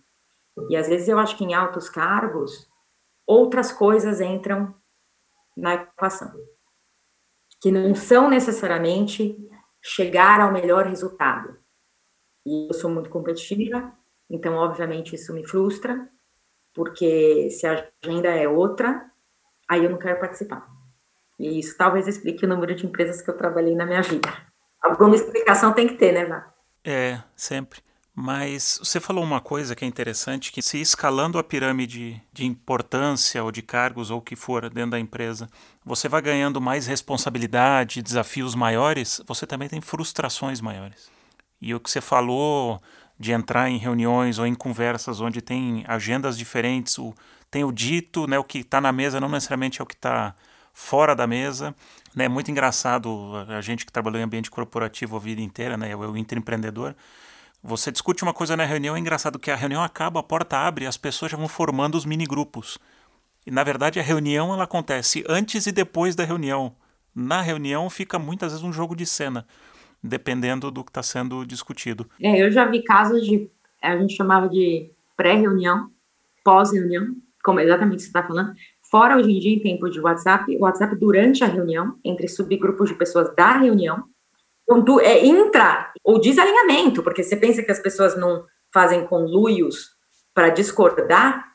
[0.69, 2.69] E às vezes eu acho que em altos cargos,
[3.25, 4.75] outras coisas entram
[5.57, 6.33] na equação
[7.65, 9.35] que não são necessariamente
[9.81, 11.57] chegar ao melhor resultado.
[12.45, 13.91] E eu sou muito competitiva,
[14.29, 16.07] então, obviamente, isso me frustra,
[16.75, 19.11] porque se a agenda é outra,
[19.67, 20.69] aí eu não quero participar.
[21.39, 24.29] E isso talvez explique o número de empresas que eu trabalhei na minha vida.
[24.83, 26.53] Alguma explicação tem que ter, né, Vá?
[26.85, 27.81] É, sempre.
[28.17, 33.43] Mas você falou uma coisa que é interessante, que se escalando a pirâmide de importância
[33.43, 35.49] ou de cargos ou o que for dentro da empresa,
[35.85, 41.11] você vai ganhando mais responsabilidade, desafios maiores, você também tem frustrações maiores.
[41.61, 42.81] E o que você falou
[43.19, 47.13] de entrar em reuniões ou em conversas onde tem agendas diferentes, o,
[47.51, 50.37] tem o dito, né, o que está na mesa não necessariamente é o que está
[50.73, 51.75] fora da mesa.
[52.15, 55.97] É né, muito engraçado a gente que trabalhou em ambiente corporativo a vida inteira, né,
[55.97, 56.95] o intraempreendedor,
[57.67, 60.87] você discute uma coisa na reunião, é engraçado que a reunião acaba, a porta abre
[60.87, 62.79] as pessoas já vão formando os mini grupos.
[63.47, 66.77] E na verdade a reunião ela acontece antes e depois da reunião.
[67.15, 69.47] Na reunião fica muitas vezes um jogo de cena,
[70.03, 72.07] dependendo do que está sendo discutido.
[72.21, 73.49] É, eu já vi casos de
[73.81, 75.91] a gente chamava de pré-reunião,
[76.45, 78.55] pós-reunião, como exatamente você está falando.
[78.91, 82.95] Fora hoje em dia em tempo de WhatsApp, WhatsApp durante a reunião, entre subgrupos de
[82.95, 84.05] pessoas da reunião,
[84.71, 89.91] então, é intra ou desalinhamento, porque você pensa que as pessoas não fazem conluios
[90.33, 91.53] para discordar.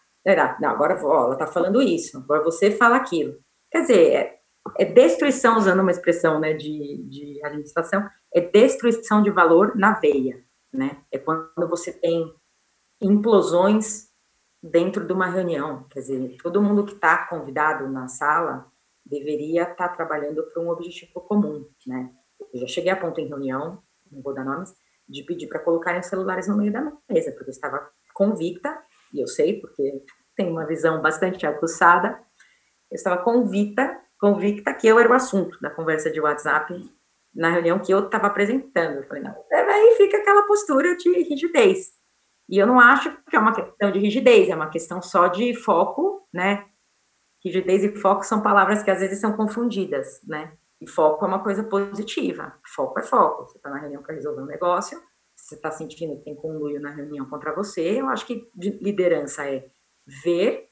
[0.59, 3.37] Não, agora ó, ela está falando isso, agora você fala aquilo.
[3.71, 4.39] Quer dizer, é,
[4.77, 10.43] é destruição, usando uma expressão né, de, de administração, é destruição de valor na veia.
[10.71, 11.01] Né?
[11.11, 12.31] É quando você tem
[13.01, 14.09] implosões
[14.61, 15.85] dentro de uma reunião.
[15.89, 18.71] Quer dizer, todo mundo que está convidado na sala
[19.05, 22.13] deveria estar tá trabalhando para um objetivo comum, né?
[22.53, 23.81] Eu já cheguei a ponto em reunião,
[24.11, 24.73] não vou dar nomes,
[25.07, 28.77] de pedir para colocarem os celulares no meio da mesa, porque eu estava convicta,
[29.13, 30.03] e eu sei, porque
[30.35, 32.19] tenho uma visão bastante aguçada,
[32.91, 36.73] eu estava convicta, convicta que eu era o assunto da conversa de WhatsApp
[37.33, 38.97] na reunião que eu estava apresentando.
[38.97, 41.91] Eu falei, não, aí fica aquela postura de rigidez.
[42.47, 45.53] E eu não acho que é uma questão de rigidez, é uma questão só de
[45.53, 46.65] foco, né?
[47.43, 50.51] Rigidez e foco são palavras que às vezes são confundidas, né?
[50.81, 52.57] E foco é uma coisa positiva.
[52.65, 53.45] Foco é foco.
[53.45, 55.01] Você está na reunião para resolver um negócio,
[55.35, 57.99] você está sentindo que tem conluio na reunião contra você.
[57.99, 59.69] Eu acho que liderança é
[60.05, 60.69] ver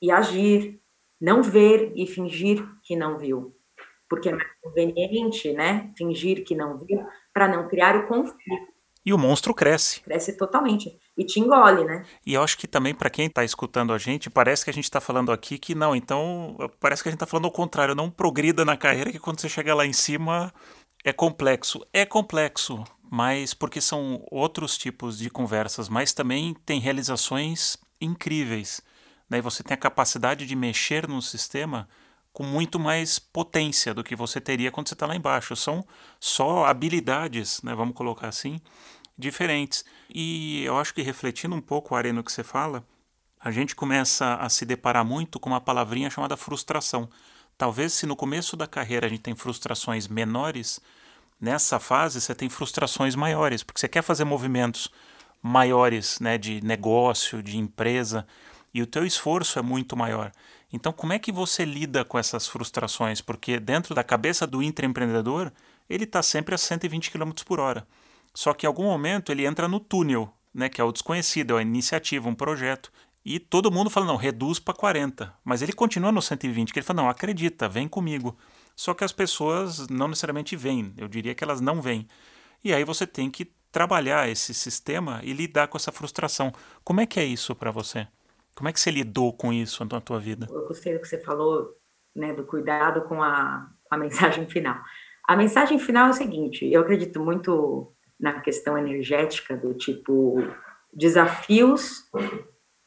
[0.00, 0.80] e agir,
[1.20, 3.56] não ver e fingir que não viu,
[4.08, 8.70] porque é mais conveniente, né, fingir que não viu, para não criar o conflito.
[9.04, 10.00] E o monstro cresce.
[10.02, 10.98] Cresce totalmente.
[11.20, 12.02] E te engole, né?
[12.24, 14.84] E eu acho que também, para quem está escutando a gente, parece que a gente
[14.84, 15.94] está falando aqui que não.
[15.94, 17.94] Então, parece que a gente está falando ao contrário.
[17.94, 20.50] Não progrida na carreira, que quando você chega lá em cima
[21.04, 21.86] é complexo.
[21.92, 28.80] É complexo, mas porque são outros tipos de conversas, mas também tem realizações incríveis.
[29.28, 31.86] Daí você tem a capacidade de mexer no sistema
[32.32, 35.54] com muito mais potência do que você teria quando você está lá embaixo.
[35.54, 35.84] São
[36.18, 38.58] só habilidades, né, vamos colocar assim,
[39.20, 39.84] diferentes.
[40.12, 42.84] E eu acho que refletindo um pouco, Ari, no que você fala,
[43.38, 47.08] a gente começa a se deparar muito com uma palavrinha chamada frustração.
[47.56, 50.80] Talvez se no começo da carreira a gente tem frustrações menores,
[51.40, 54.90] nessa fase você tem frustrações maiores, porque você quer fazer movimentos
[55.42, 58.26] maiores né, de negócio, de empresa,
[58.72, 60.32] e o teu esforço é muito maior.
[60.72, 63.20] Então, como é que você lida com essas frustrações?
[63.20, 65.50] Porque dentro da cabeça do intraempreendedor,
[65.88, 67.86] ele está sempre a 120 km por hora.
[68.34, 71.60] Só que em algum momento ele entra no túnel, né, que é o desconhecido, é
[71.60, 72.92] a iniciativa, um projeto.
[73.24, 75.32] E todo mundo fala, não, reduz para 40.
[75.44, 78.36] Mas ele continua no 120, que ele fala, não, acredita, vem comigo.
[78.74, 82.06] Só que as pessoas não necessariamente vêm, eu diria que elas não vêm.
[82.64, 86.52] E aí você tem que trabalhar esse sistema e lidar com essa frustração.
[86.82, 88.06] Como é que é isso para você?
[88.54, 90.46] Como é que você lidou com isso na tua vida?
[90.50, 91.76] Eu gostei do que você falou,
[92.14, 94.78] né, do cuidado com a, a mensagem final.
[95.26, 100.42] A mensagem final é o seguinte: eu acredito muito na questão energética do tipo
[100.92, 102.04] desafios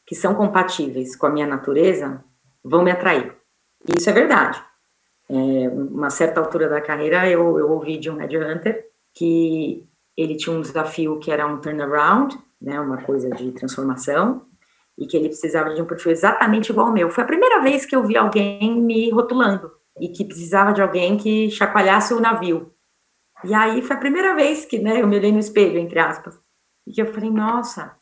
[0.06, 2.22] que são compatíveis com a minha natureza
[2.62, 3.34] vão me atrair.
[3.88, 4.62] E isso é verdade.
[5.28, 5.34] É,
[5.68, 10.60] uma certa altura da carreira eu, eu ouvi de um headhunter que ele tinha um
[10.60, 14.42] desafio que era um turnaround, né, uma coisa de transformação,
[14.96, 17.10] e que ele precisava de um perfil exatamente igual ao meu.
[17.10, 21.16] Foi a primeira vez que eu vi alguém me rotulando e que precisava de alguém
[21.16, 22.73] que chacoalhasse o navio.
[23.44, 26.38] E aí foi a primeira vez que né, eu me olhei no espelho, entre aspas,
[26.86, 27.96] e eu falei, nossa,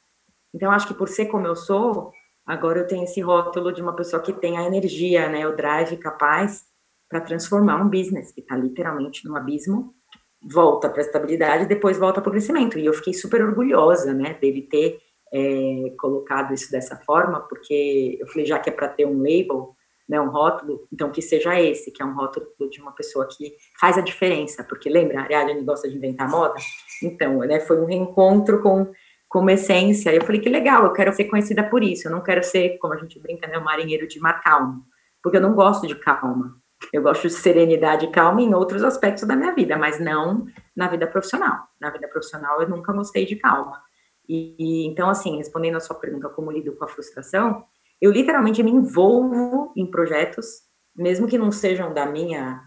[0.54, 2.12] então acho que por ser como eu sou,
[2.46, 5.96] agora eu tenho esse rótulo de uma pessoa que tem a energia, né, o drive
[5.96, 6.64] capaz
[7.08, 9.94] para transformar um business que está literalmente no abismo,
[10.42, 12.78] volta para a estabilidade depois volta para o crescimento.
[12.78, 14.98] E eu fiquei super orgulhosa, né, dele ter
[15.32, 19.74] é, colocado isso dessa forma, porque eu falei, já que é para ter um label,
[20.08, 23.54] né, um rótulo, então que seja esse, que é um rótulo de uma pessoa que
[23.80, 26.54] faz a diferença, porque lembra, a Ariadne gosta de inventar moda?
[27.02, 28.92] Então, né, foi um reencontro com,
[29.28, 32.22] com uma essência, eu falei, que legal, eu quero ser conhecida por isso, eu não
[32.22, 34.82] quero ser, como a gente brinca, né, um marinheiro de mar calmo,
[35.22, 36.56] porque eu não gosto de calma,
[36.92, 40.88] eu gosto de serenidade e calma em outros aspectos da minha vida, mas não na
[40.88, 41.68] vida profissional.
[41.80, 43.80] Na vida profissional eu nunca gostei de calma.
[44.28, 47.64] E, então, assim, respondendo a sua pergunta, como lido com a frustração,
[48.02, 50.46] eu literalmente me envolvo em projetos,
[50.94, 52.60] mesmo que não sejam da minha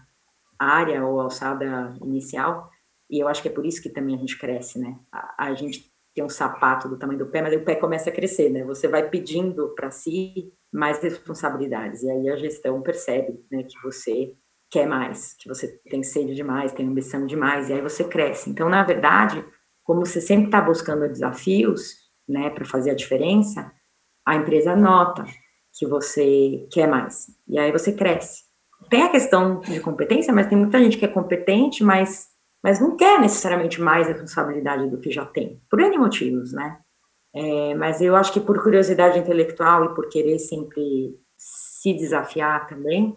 [0.58, 2.70] área ou alçada inicial,
[3.10, 4.98] e eu acho que é por isso que também a gente cresce, né?
[5.12, 8.12] A, a gente tem um sapato do tamanho do pé, mas o pé começa a
[8.12, 8.64] crescer, né?
[8.64, 14.34] Você vai pedindo para si mais responsabilidades, e aí a gestão percebe, né, que você
[14.70, 18.48] quer mais, que você tem sede demais, tem ambição demais, e aí você cresce.
[18.48, 19.44] Então, na verdade,
[19.84, 21.94] como você sempre está buscando desafios,
[22.26, 23.70] né, para fazer a diferença,
[24.26, 25.24] a empresa nota
[25.78, 27.26] que você quer mais.
[27.46, 28.44] E aí você cresce.
[28.90, 32.28] Tem a questão de competência, mas tem muita gente que é competente, mas,
[32.62, 36.78] mas não quer necessariamente mais responsabilidade do que já tem, por N motivos, né?
[37.34, 43.16] É, mas eu acho que por curiosidade intelectual e por querer sempre se desafiar também,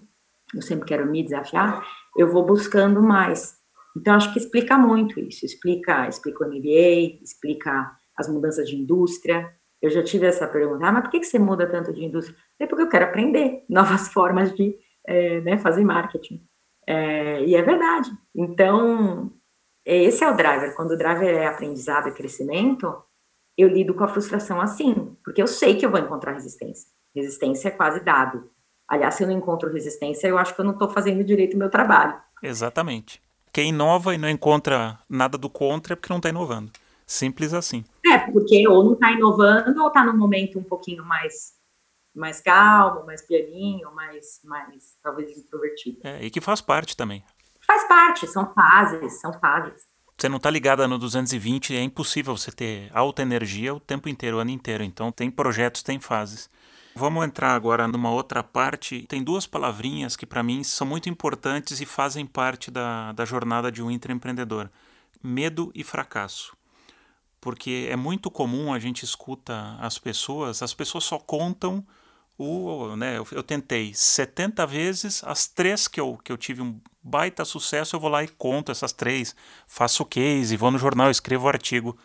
[0.53, 1.85] eu sempre quero me desafiar,
[2.17, 3.57] eu vou buscando mais.
[3.95, 5.45] Então, acho que explica muito isso.
[5.45, 9.49] Explica, explica o MBA, explica as mudanças de indústria.
[9.81, 12.37] Eu já tive essa pergunta, ah, mas por que você muda tanto de indústria?
[12.59, 16.45] É porque eu quero aprender novas formas de é, né, fazer marketing.
[16.85, 18.11] É, e é verdade.
[18.35, 19.31] Então,
[19.85, 20.75] esse é o driver.
[20.75, 23.03] Quando o driver é aprendizado e crescimento,
[23.57, 26.89] eu lido com a frustração assim, porque eu sei que eu vou encontrar resistência.
[27.15, 28.49] Resistência é quase dado.
[28.87, 31.57] Aliás, se eu não encontro resistência, eu acho que eu não estou fazendo direito o
[31.57, 32.19] meu trabalho.
[32.41, 33.21] Exatamente.
[33.53, 36.71] Quem inova e não encontra nada do contra é porque não está inovando.
[37.09, 37.83] Simples assim.
[38.05, 41.57] É, porque ou não está inovando ou está num momento um pouquinho mais
[42.13, 45.99] mais calmo, mais pianinho, mais, mais talvez introvertido.
[46.03, 47.23] É, e que faz parte também.
[47.65, 49.87] Faz parte, são fases, são fases.
[50.15, 54.37] Você não está ligada no 220, é impossível você ter alta energia o tempo inteiro,
[54.37, 54.83] o ano inteiro.
[54.83, 56.47] Então tem projetos, tem fases.
[56.95, 59.07] Vamos entrar agora numa outra parte.
[59.07, 63.71] Tem duas palavrinhas que para mim são muito importantes e fazem parte da, da jornada
[63.71, 64.69] de um intraempreendedor:
[65.23, 66.58] medo e fracasso.
[67.41, 71.85] Porque é muito comum a gente escuta as pessoas, as pessoas só contam
[72.37, 76.79] o, né, eu, eu, tentei 70 vezes, as três que eu, que eu tive um
[77.03, 79.35] baita sucesso, eu vou lá e conto essas três,
[79.67, 81.97] faço case, vou no jornal, escrevo artigo.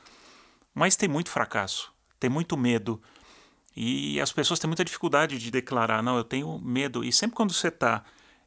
[0.75, 3.01] Mas tem muito fracasso, tem muito medo.
[3.77, 7.05] E as pessoas têm muita dificuldade de declarar, não, eu tenho medo.
[7.05, 8.03] E sempre quando você está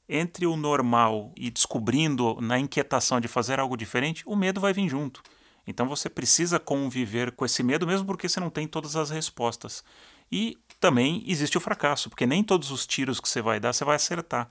[0.09, 4.89] entre o normal e descobrindo na inquietação de fazer algo diferente, o medo vai vir
[4.89, 5.21] junto.
[5.68, 9.84] Então você precisa conviver com esse medo, mesmo porque você não tem todas as respostas.
[10.32, 13.84] E também existe o fracasso, porque nem todos os tiros que você vai dar você
[13.84, 14.49] vai acertar.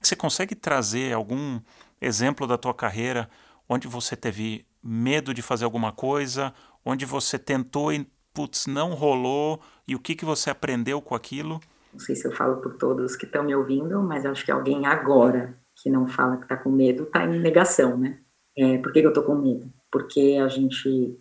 [0.00, 1.60] Você consegue trazer algum
[2.00, 3.28] exemplo da tua carreira
[3.68, 6.52] onde você teve medo de fazer alguma coisa,
[6.84, 11.60] onde você tentou e putz, não rolou, e o que, que você aprendeu com aquilo?
[11.92, 14.84] Não sei se eu falo por todos que estão me ouvindo, mas acho que alguém
[14.84, 18.18] agora que não fala que está com medo está em negação, né?
[18.56, 19.72] É, por que, que eu estou com medo?
[19.94, 21.16] Porque a gente,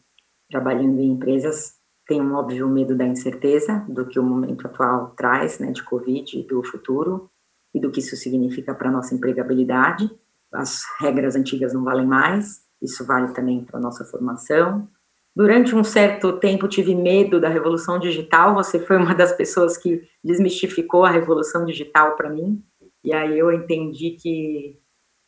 [0.49, 1.75] trabalhando em empresas,
[2.07, 6.39] tem um óbvio medo da incerteza, do que o momento atual traz, né, de Covid
[6.39, 7.29] e do futuro,
[7.71, 10.09] e do que isso significa para a nossa empregabilidade.
[10.51, 14.89] As regras antigas não valem mais, isso vale também para a nossa formação,
[15.35, 18.53] Durante um certo tempo tive medo da revolução digital.
[18.53, 22.63] Você foi uma das pessoas que desmistificou a revolução digital para mim.
[23.03, 24.77] E aí eu entendi que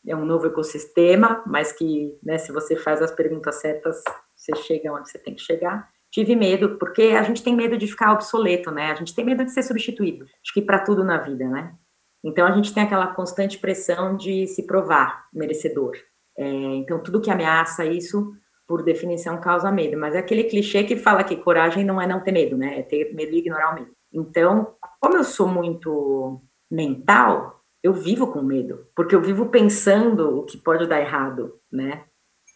[0.08, 4.02] é um novo ecossistema, mas que né, se você faz as perguntas certas,
[4.36, 5.90] você chega onde você tem que chegar.
[6.12, 8.92] Tive medo, porque a gente tem medo de ficar obsoleto, né?
[8.92, 10.26] A gente tem medo de ser substituído.
[10.26, 11.74] Acho que para tudo na vida, né?
[12.24, 15.94] Então a gente tem aquela constante pressão de se provar merecedor.
[16.38, 18.34] É, então tudo que ameaça isso
[18.68, 19.98] por definição, causa medo.
[19.98, 22.80] Mas é aquele clichê que fala que coragem não é não ter medo, né?
[22.80, 23.92] É ter medo e ignorar o medo.
[24.12, 26.42] Então, como eu sou muito
[26.72, 32.06] mental, eu vivo com medo, porque eu vivo pensando o que pode dar errado, né?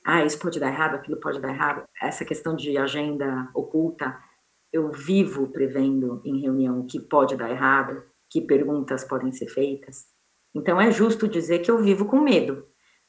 [0.03, 1.83] Ah, isso pode dar errado, aquilo pode dar errado.
[2.01, 4.17] Essa questão de agenda oculta,
[4.73, 10.07] eu vivo prevendo em reunião o que pode dar errado, que perguntas podem ser feitas.
[10.55, 12.65] Então é justo dizer que eu vivo com medo.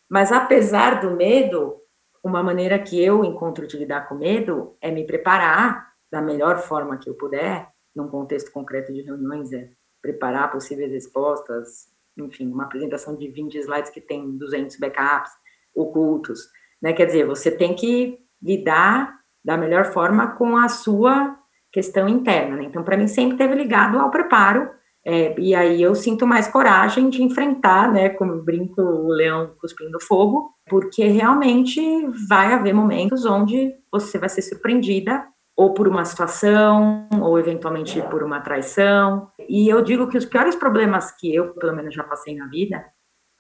[0.07, 1.81] Mas apesar do medo,
[2.23, 6.99] uma maneira que eu encontro de lidar com medo é me preparar da melhor forma
[6.99, 7.67] que eu puder,
[7.97, 9.71] num contexto concreto de reuniões, é
[10.03, 11.90] preparar possíveis respostas,
[12.25, 15.33] enfim, uma apresentação de 20 slides que tem 200 backups
[15.75, 16.49] ocultos,
[16.81, 16.93] né?
[16.93, 21.37] Quer dizer, você tem que lidar da melhor forma com a sua
[21.73, 22.65] questão interna, né?
[22.65, 24.69] Então, para mim, sempre teve ligado ao preparo
[25.05, 29.99] é, e aí eu sinto mais coragem de enfrentar, né, como brinco, o leão cuspindo
[29.99, 31.81] fogo, porque realmente
[32.29, 35.27] vai haver momentos onde você vai ser surpreendida
[35.61, 39.31] ou por uma situação, ou eventualmente por uma traição.
[39.47, 42.83] E eu digo que os piores problemas que eu, pelo menos, já passei na vida,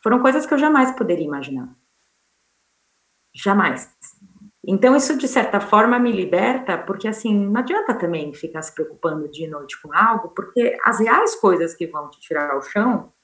[0.02, 1.74] foram coisas que eu jamais poderia imaginar.
[3.34, 3.90] Jamais.
[4.62, 9.30] Então, isso, de certa forma, me liberta, porque, assim, não adianta também ficar se preocupando
[9.30, 13.14] dia e noite com algo, porque as reais coisas que vão te tirar ao chão,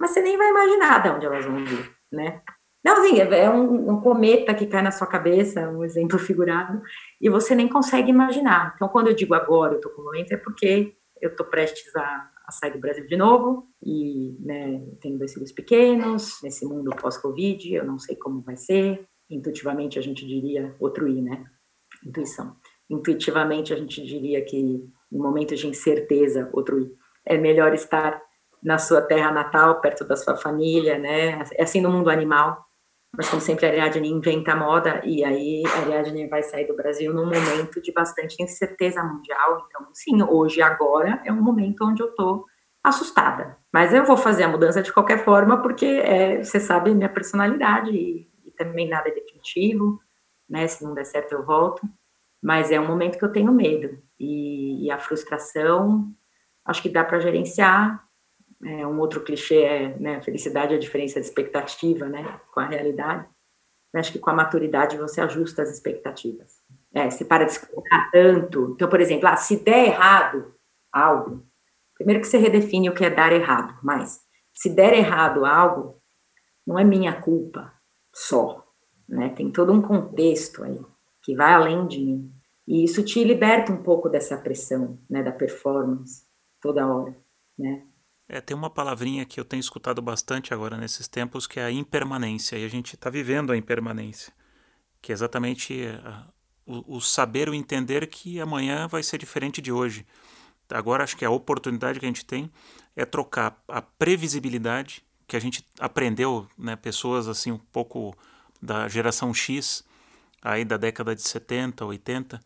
[0.00, 2.40] mas você nem vai imaginar de onde elas vão vir, né?
[2.86, 6.80] Não, assim, é um, um, cometa que cai na sua cabeça, um exemplo figurado,
[7.20, 8.74] e você nem consegue imaginar.
[8.76, 12.30] Então, quando eu digo agora, eu tô com momento, é porque eu tô prestes a,
[12.46, 17.74] a sair do Brasil de novo, e, né, tenho dois filhos pequenos, nesse mundo pós-Covid,
[17.74, 21.44] eu não sei como vai ser, intuitivamente a gente diria outro I, né?
[22.06, 22.54] Intuição.
[22.88, 26.92] Intuitivamente a gente diria que em momentos de incerteza, outro I,
[27.24, 28.22] é melhor estar
[28.62, 31.42] na sua terra natal, perto da sua família, né?
[31.54, 32.64] É assim no mundo animal.
[33.16, 37.14] Mas como sempre a Ariadne inventa moda e aí a Ariadne vai sair do Brasil
[37.14, 39.66] num momento de bastante incerteza mundial.
[39.66, 42.44] Então, sim, hoje agora é um momento onde eu tô
[42.84, 43.56] assustada.
[43.72, 47.90] Mas eu vou fazer a mudança de qualquer forma porque é, você sabe minha personalidade
[47.90, 50.00] e também nada é definitivo,
[50.48, 50.66] né?
[50.66, 51.82] Se não der certo, eu volto.
[52.42, 53.98] Mas é um momento que eu tenho medo.
[54.20, 56.12] E, e a frustração,
[56.64, 58.05] acho que dá para gerenciar.
[58.64, 62.66] É, um outro clichê é, né, felicidade é a diferença de expectativa, né, com a
[62.66, 63.26] realidade.
[63.92, 66.62] Eu acho que com a maturidade você ajusta as expectativas.
[66.94, 67.60] É, você para de se
[68.10, 68.72] tanto.
[68.74, 70.54] Então, por exemplo, ah, se der errado
[70.90, 71.46] algo,
[71.94, 74.20] primeiro que você redefine o que é dar errado, mas
[74.54, 76.00] se der errado algo,
[76.66, 77.72] não é minha culpa,
[78.14, 78.66] só,
[79.06, 79.28] né?
[79.28, 80.80] Tem todo um contexto aí
[81.22, 82.32] que vai além de mim.
[82.66, 86.24] E isso te liberta um pouco dessa pressão, né, da performance
[86.60, 87.14] toda hora,
[87.58, 87.84] né?
[88.28, 91.70] É, tem uma palavrinha que eu tenho escutado bastante agora nesses tempos que é a
[91.70, 94.32] impermanência, e a gente está vivendo a impermanência,
[95.00, 96.26] que é exatamente a,
[96.66, 100.04] o, o, saber, o entender que amanhã vai ser diferente de hoje.
[100.68, 102.50] Agora acho que a oportunidade que a gente tem
[102.96, 108.16] é trocar a previsibilidade que a gente aprendeu, né, pessoas assim um pouco
[108.60, 109.84] da geração X,
[110.42, 112.40] aí da década de 70, 80,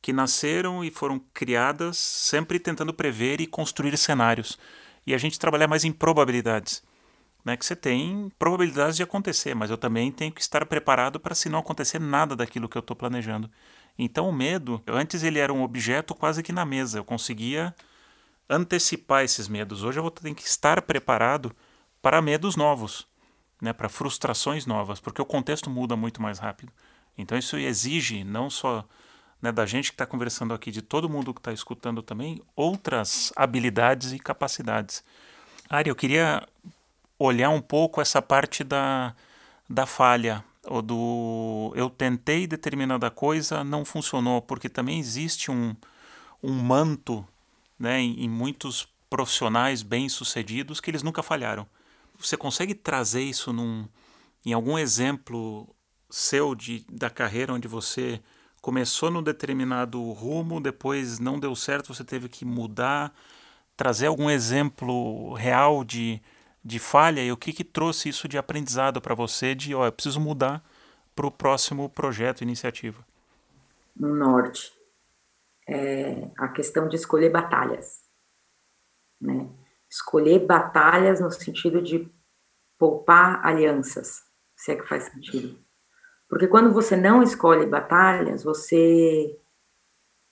[0.00, 4.58] que nasceram e foram criadas sempre tentando prever e construir cenários.
[5.06, 6.82] E a gente trabalhar mais em probabilidades.
[7.44, 11.32] Né, que você tem probabilidades de acontecer, mas eu também tenho que estar preparado para
[11.32, 13.48] se não acontecer nada daquilo que eu estou planejando.
[13.96, 17.72] Então o medo, antes ele era um objeto quase que na mesa, eu conseguia
[18.50, 19.84] antecipar esses medos.
[19.84, 21.54] Hoje eu vou ter que estar preparado
[22.02, 23.06] para medos novos,
[23.60, 26.72] né, para frustrações novas, porque o contexto muda muito mais rápido.
[27.16, 28.84] Então isso exige não só
[29.40, 33.32] né, da gente que está conversando aqui, de todo mundo que está escutando também, outras
[33.36, 35.04] habilidades e capacidades.
[35.68, 36.46] Ari, eu queria
[37.18, 39.14] olhar um pouco essa parte da,
[39.68, 45.74] da falha, ou do eu tentei determinada coisa, não funcionou, porque também existe um,
[46.42, 47.26] um manto
[47.78, 51.66] né, em, em muitos profissionais bem-sucedidos que eles nunca falharam.
[52.18, 53.86] Você consegue trazer isso num,
[54.44, 55.68] em algum exemplo
[56.10, 58.20] seu de, da carreira onde você
[58.66, 63.14] começou num determinado rumo, depois não deu certo, você teve que mudar,
[63.76, 66.20] trazer algum exemplo real de,
[66.64, 69.92] de falha e o que, que trouxe isso de aprendizado para você de, ó, eu
[69.92, 70.64] preciso mudar
[71.14, 73.06] para o próximo projeto, iniciativa?
[73.94, 74.72] No norte,
[75.68, 78.00] é a questão de escolher batalhas,
[79.20, 79.48] né?
[79.88, 82.12] Escolher batalhas no sentido de
[82.76, 84.24] poupar alianças,
[84.56, 85.56] se é que faz sentido.
[86.28, 89.38] Porque quando você não escolhe batalhas, você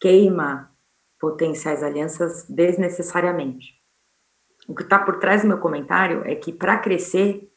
[0.01, 0.71] queima
[1.19, 3.81] potenciais alianças desnecessariamente.
[4.69, 7.51] O que está por trás do meu comentário é que para crescer,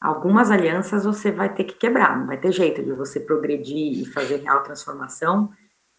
[0.00, 4.04] algumas alianças você vai ter que quebrar, não vai ter jeito de você progredir e
[4.04, 5.50] fazer real transformação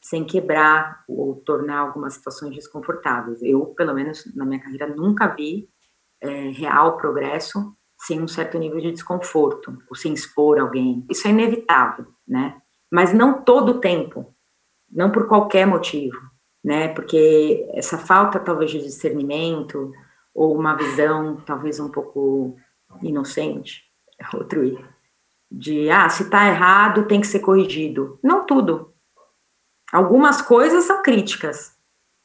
[0.02, 3.42] sem quebrar ou tornar algumas situações desconfortáveis.
[3.42, 5.70] Eu, pelo menos na minha carreira, nunca vi
[6.22, 7.76] é, real progresso
[8.06, 11.06] sem um certo nível de desconforto, ou sem expor alguém.
[11.10, 12.58] Isso é inevitável, né?
[12.92, 14.36] Mas não todo o tempo,
[14.92, 16.20] não por qualquer motivo,
[16.64, 16.90] né?
[16.90, 19.92] Porque essa falta, talvez, de discernimento,
[20.36, 22.58] ou uma visão, talvez, um pouco
[23.02, 23.84] inocente,
[24.20, 24.62] é outro
[25.50, 28.20] de, ah, se tá errado, tem que ser corrigido.
[28.22, 28.92] Não tudo.
[29.94, 31.78] Algumas coisas são críticas,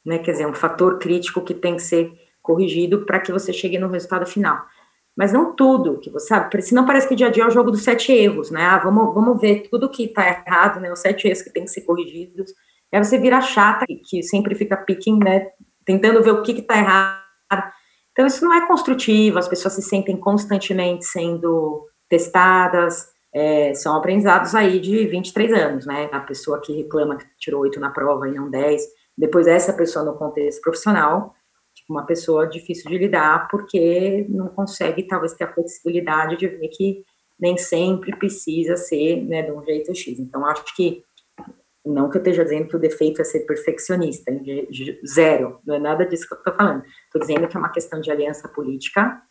[0.03, 0.17] né?
[0.17, 2.11] Quer dizer, um fator crítico que tem que ser
[2.41, 4.65] corrigido para que você chegue no resultado final
[5.15, 7.51] mas não tudo que você sabe, senão parece que o dia a dia é o
[7.51, 8.63] jogo dos sete erros, né?
[8.63, 10.91] Ah, vamos, vamos ver tudo que está errado, né?
[10.91, 12.53] Os sete erros que tem que ser corrigidos.
[12.91, 15.47] Aí você vira chata, que sempre fica picking, né?
[15.85, 17.19] Tentando ver o que está errado.
[18.11, 24.55] Então, isso não é construtivo, as pessoas se sentem constantemente sendo testadas, é, são aprendizados
[24.55, 26.09] aí de 23 anos, né?
[26.11, 28.81] A pessoa que reclama que tirou oito na prova e não 10,
[29.17, 31.33] depois essa pessoa no contexto profissional
[31.89, 37.03] uma pessoa difícil de lidar, porque não consegue, talvez, ter a flexibilidade de ver que
[37.39, 40.19] nem sempre precisa ser né, de um jeito X.
[40.19, 41.03] Então, acho que,
[41.83, 44.31] não que eu esteja dizendo que o defeito é ser perfeccionista,
[45.07, 46.83] zero, não é nada disso que eu estou falando.
[47.05, 49.21] Estou dizendo que é uma questão de aliança política,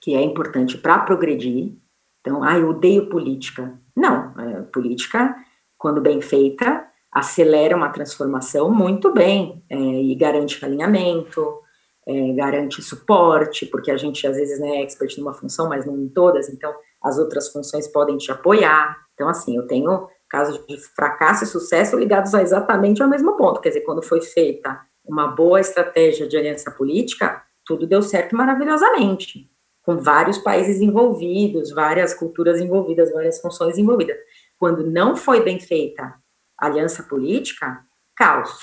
[0.00, 1.72] que é importante para progredir.
[2.20, 3.76] Então, ah, eu odeio política.
[3.96, 5.34] Não, é, política,
[5.76, 11.63] quando bem feita, acelera uma transformação muito bem é, e garante alinhamento,
[12.06, 15.96] é, garante suporte, porque a gente às vezes né, é expert numa função, mas não
[15.96, 18.96] em todas, então as outras funções podem te apoiar.
[19.14, 23.60] Então, assim, eu tenho casos de fracasso e sucesso ligados a exatamente ao mesmo ponto.
[23.60, 29.50] Quer dizer, quando foi feita uma boa estratégia de aliança política, tudo deu certo maravilhosamente,
[29.82, 34.16] com vários países envolvidos, várias culturas envolvidas, várias funções envolvidas.
[34.58, 36.14] Quando não foi bem feita
[36.58, 37.84] a aliança política,
[38.16, 38.58] caos,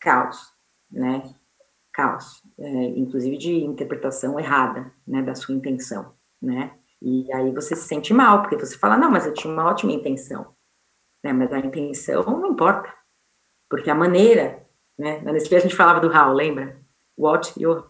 [0.00, 0.38] caos,
[0.90, 1.22] né?
[1.96, 6.72] Caos, é, inclusive de interpretação errada, né, da sua intenção, né?
[7.00, 9.92] E aí você se sente mal, porque você fala, não, mas eu tinha uma ótima
[9.92, 10.54] intenção,
[11.24, 11.32] né?
[11.32, 12.92] Mas a intenção não importa,
[13.68, 14.66] porque a maneira,
[14.98, 15.20] né?
[15.22, 16.78] Na Nestlé a gente falava do how, lembra?
[17.16, 17.84] What you...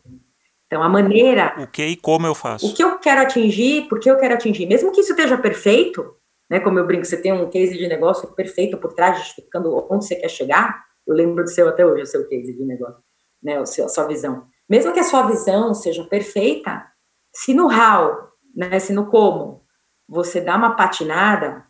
[0.66, 1.54] Então, a maneira...
[1.58, 2.66] O que e como eu faço.
[2.66, 6.16] O que eu quero atingir, por que eu quero atingir, mesmo que isso esteja perfeito,
[6.48, 6.60] né?
[6.60, 10.14] Como eu brinco, você tem um case de negócio perfeito por trás, justificando onde você
[10.14, 13.05] quer chegar, eu lembro do seu até hoje, o seu case de negócio
[13.46, 14.48] né, a sua visão.
[14.68, 16.84] Mesmo que a sua visão seja perfeita,
[17.32, 19.64] se no how, né, se no como,
[20.08, 21.64] você dá uma patinada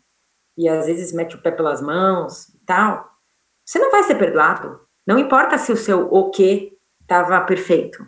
[0.57, 3.07] e às vezes mete o pé pelas mãos e tal,
[3.63, 4.79] você não vai ser perdoado.
[5.05, 8.05] Não importa se o seu o que estava perfeito.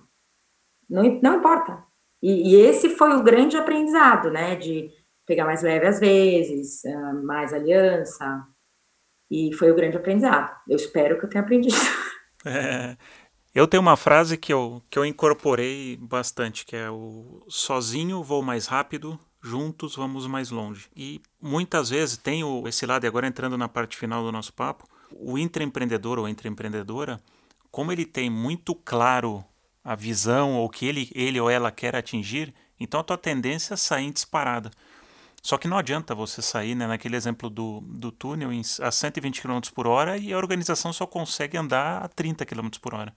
[0.89, 1.83] Não, não importa.
[2.21, 4.55] E, e, esse foi o grande aprendizado, né?
[4.55, 4.89] De
[5.25, 8.43] pegar mais leve às vezes, ah, mais aliança.
[9.29, 10.53] E foi o grande aprendizado.
[10.67, 11.75] Eu espero que eu tenha aprendido.
[12.45, 12.95] É,
[13.53, 18.43] eu tenho uma frase que eu, que eu incorporei bastante, que é o sozinho vou
[18.43, 20.87] mais rápido, juntos vamos mais longe.
[20.95, 24.87] E muitas vezes tem esse lado, e agora entrando na parte final do nosso papo,
[25.11, 27.19] o intraempreendedor ou intraempreendedora,
[27.71, 29.43] como ele tem muito claro
[29.83, 33.77] a visão ou que ele, ele ou ela quer atingir, então a tua tendência é
[33.77, 34.69] sair disparada.
[35.41, 38.49] Só que não adianta você sair, né, naquele exemplo do, do túnel,
[38.81, 42.93] a 120 km por hora e a organização só consegue andar a 30 km por
[42.93, 43.15] hora.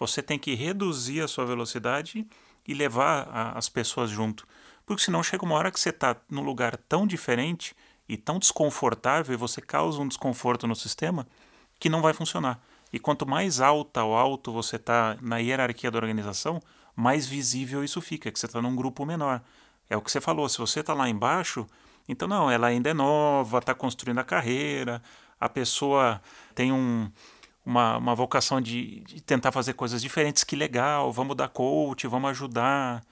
[0.00, 2.26] Você tem que reduzir a sua velocidade
[2.66, 4.46] e levar a, as pessoas junto.
[4.86, 7.76] Porque senão chega uma hora que você está num lugar tão diferente
[8.08, 11.28] e tão desconfortável e você causa um desconforto no sistema
[11.78, 12.60] que não vai funcionar.
[12.92, 16.60] E quanto mais alta ou alto você está na hierarquia da organização,
[16.96, 19.40] mais visível isso fica, que você está num grupo menor.
[19.88, 21.66] É o que você falou, se você está lá embaixo,
[22.08, 25.00] então não, ela ainda é nova, está construindo a carreira,
[25.38, 26.20] a pessoa
[26.54, 27.10] tem um,
[27.64, 32.30] uma, uma vocação de, de, tentar fazer coisas diferentes, que legal, vamos dar coach, vamos
[32.30, 33.02] ajudar.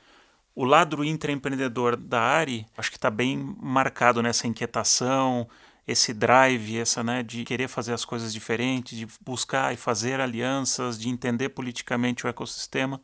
[0.55, 5.49] O lado intraempreendedor da Ari, acho que está bem marcado nessa inquietação,
[5.87, 10.99] esse drive, essa né, de querer fazer as coisas diferentes, de buscar e fazer alianças,
[10.99, 13.01] de entender politicamente o ecossistema.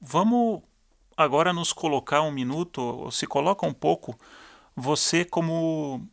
[0.00, 0.62] Vamos
[1.16, 4.18] agora nos colocar um minuto, ou se coloca um pouco,
[4.76, 6.06] você como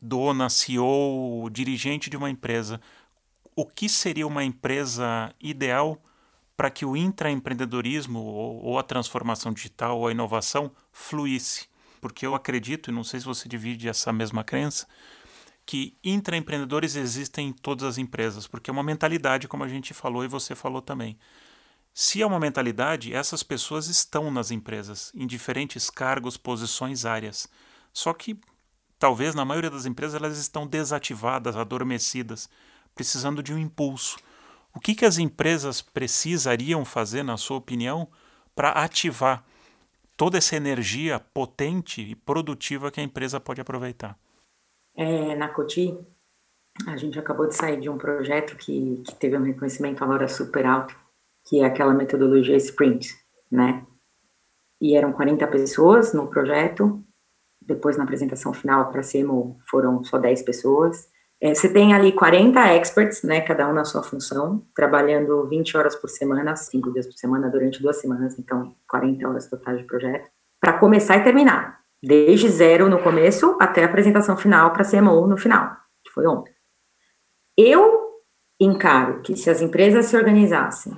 [0.00, 2.80] dona, CEO, dirigente de uma empresa,
[3.54, 6.02] o que seria uma empresa ideal
[6.56, 11.68] para que o intraempreendedorismo ou, ou a transformação digital ou a inovação fluísse?
[12.00, 14.86] Porque eu acredito, e não sei se você divide essa mesma crença,
[15.64, 20.24] que intraempreendedores existem em todas as empresas, porque é uma mentalidade, como a gente falou
[20.24, 21.16] e você falou também.
[21.94, 27.46] Se é uma mentalidade, essas pessoas estão nas empresas, em diferentes cargos, posições, áreas.
[27.92, 28.38] Só que,
[28.98, 32.48] talvez na maioria das empresas, elas estão desativadas, adormecidas,
[32.94, 34.18] precisando de um impulso.
[34.74, 38.08] O que, que as empresas precisariam fazer, na sua opinião,
[38.54, 39.44] para ativar
[40.16, 44.18] toda essa energia potente e produtiva que a empresa pode aproveitar?
[44.94, 45.98] É, na Coti,
[46.86, 50.66] a gente acabou de sair de um projeto que, que teve um reconhecimento agora super
[50.66, 51.02] alto
[51.44, 53.14] que é aquela metodologia sprint,
[53.50, 53.86] né?
[54.80, 57.02] E eram 40 pessoas no projeto,
[57.60, 61.08] depois na apresentação final para CMO foram só 10 pessoas.
[61.42, 65.96] É, você tem ali 40 experts, né, cada um na sua função, trabalhando 20 horas
[65.96, 70.30] por semana, 5 dias por semana, durante duas semanas, então 40 horas totais de projeto,
[70.60, 75.36] para começar e terminar, desde zero no começo até a apresentação final para CMO no
[75.36, 76.54] final, que foi ontem.
[77.58, 78.20] Eu
[78.60, 80.96] encaro que se as empresas se organizassem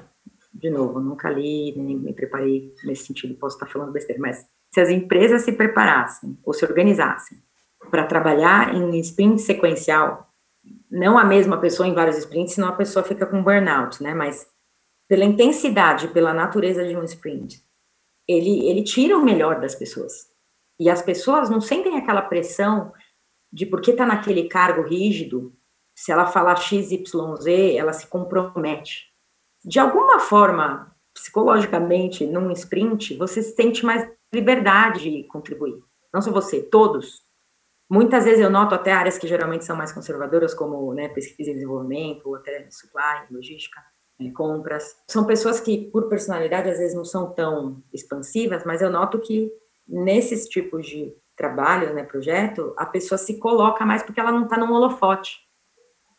[0.53, 4.81] de novo, nunca li, nem me preparei nesse sentido, posso estar falando besteira, mas se
[4.81, 7.39] as empresas se preparassem ou se organizassem
[7.91, 10.24] para trabalhar em sprint sequencial,
[10.91, 14.15] não a mesma pessoa em vários sprints, senão a pessoa fica com burnout, né?
[14.15, 14.47] Mas
[15.09, 17.63] pela intensidade, pela natureza de um sprint,
[18.27, 20.33] ele, ele tira o melhor das pessoas.
[20.79, 22.93] E as pessoas não sentem aquela pressão
[23.53, 25.55] de porque está naquele cargo rígido,
[25.95, 27.13] se ela falar XYZ,
[27.77, 29.15] ela se compromete
[29.65, 35.83] de alguma forma, psicologicamente, num sprint, você sente mais liberdade de contribuir.
[36.13, 37.24] Não só você, todos.
[37.91, 41.55] Muitas vezes eu noto até áreas que geralmente são mais conservadoras, como né, pesquisa e
[41.55, 43.81] desenvolvimento, ou até supply, logística,
[44.19, 44.97] né, compras.
[45.09, 49.53] São pessoas que, por personalidade, às vezes não são tão expansivas, mas eu noto que
[49.87, 54.57] nesses tipos de trabalho, né, projeto, a pessoa se coloca mais porque ela não está
[54.57, 55.45] num holofote.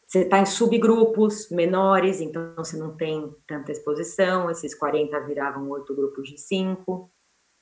[0.08, 5.96] Você está em subgrupos menores, então você não tem tanta exposição, esses 40 viravam oito
[5.96, 7.10] grupos de cinco.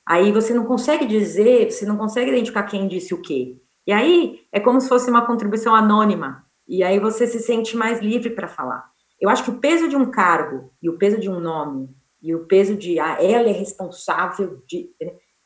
[0.06, 3.58] Aí você não consegue dizer, você não consegue identificar quem disse o quê.
[3.86, 6.44] E aí é como se fosse uma contribuição anônima.
[6.66, 8.90] E aí você se sente mais livre para falar.
[9.20, 11.88] Eu acho que o peso de um cargo e o peso de um nome
[12.22, 14.90] e o peso de ah, ela é responsável de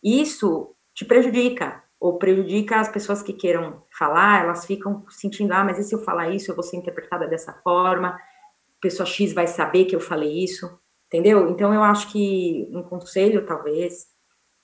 [0.03, 5.79] isso te prejudica ou prejudica as pessoas que queiram falar, elas ficam sentindo, ah, mas
[5.79, 8.17] e se eu falar isso, eu vou ser interpretada dessa forma,
[8.81, 11.51] pessoa X vai saber que eu falei isso, entendeu?
[11.51, 14.07] Então, eu acho que um conselho, talvez,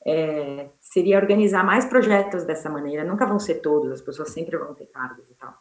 [0.06, 4.72] é, seria organizar mais projetos dessa maneira, nunca vão ser todos, as pessoas sempre vão
[4.74, 5.52] ter cargos e tal,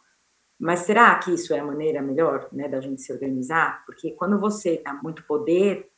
[0.60, 3.84] mas será que isso é a maneira melhor, né, da gente se organizar?
[3.84, 5.90] Porque quando você dá muito poder,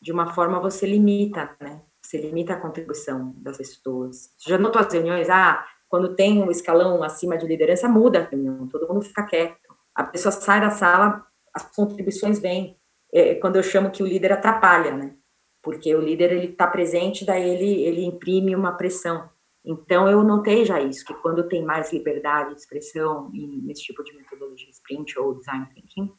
[0.00, 4.30] de uma forma você limita, né, você limita a contribuição das pessoas.
[4.38, 5.28] Já notou as reuniões?
[5.28, 9.76] Ah, quando tem um escalão acima de liderança, muda a reunião, todo mundo fica quieto.
[9.94, 12.78] A pessoa sai da sala, as contribuições vêm.
[13.12, 15.14] É quando eu chamo que o líder atrapalha, né?
[15.62, 19.30] Porque o líder ele está presente, daí ele ele imprime uma pressão.
[19.64, 24.12] Então eu notei já isso que quando tem mais liberdade de expressão nesse tipo de
[24.16, 26.12] metodologia sprint ou design thinking,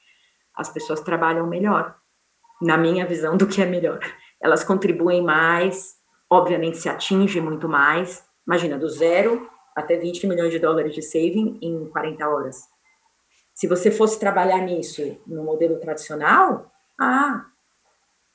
[0.55, 1.97] as pessoas trabalham melhor,
[2.61, 3.99] na minha visão do que é melhor
[4.43, 5.95] elas contribuem mais,
[6.29, 8.27] obviamente se atinge muito mais.
[8.45, 12.67] Imagina, do zero até 20 milhões de dólares de saving em 40 horas.
[13.53, 16.69] Se você fosse trabalhar nisso no modelo tradicional,
[16.99, 17.45] ah,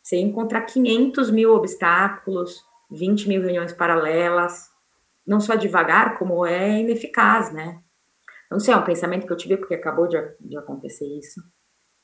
[0.08, 4.70] você ia encontrar 500 mil obstáculos, 20 mil reuniões paralelas,
[5.26, 7.82] não só devagar, como é ineficaz, né?
[8.50, 11.42] Não sei, é um pensamento que eu tive porque acabou de, de acontecer isso.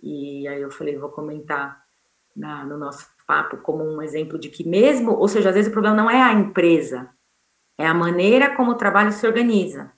[0.02, 1.82] E aí eu falei, vou comentar
[2.36, 5.72] na, no nosso papo como um exemplo de que mesmo, ou seja, às vezes o
[5.72, 7.08] problema não é a empresa,
[7.78, 9.90] é a maneira como o trabalho se organiza.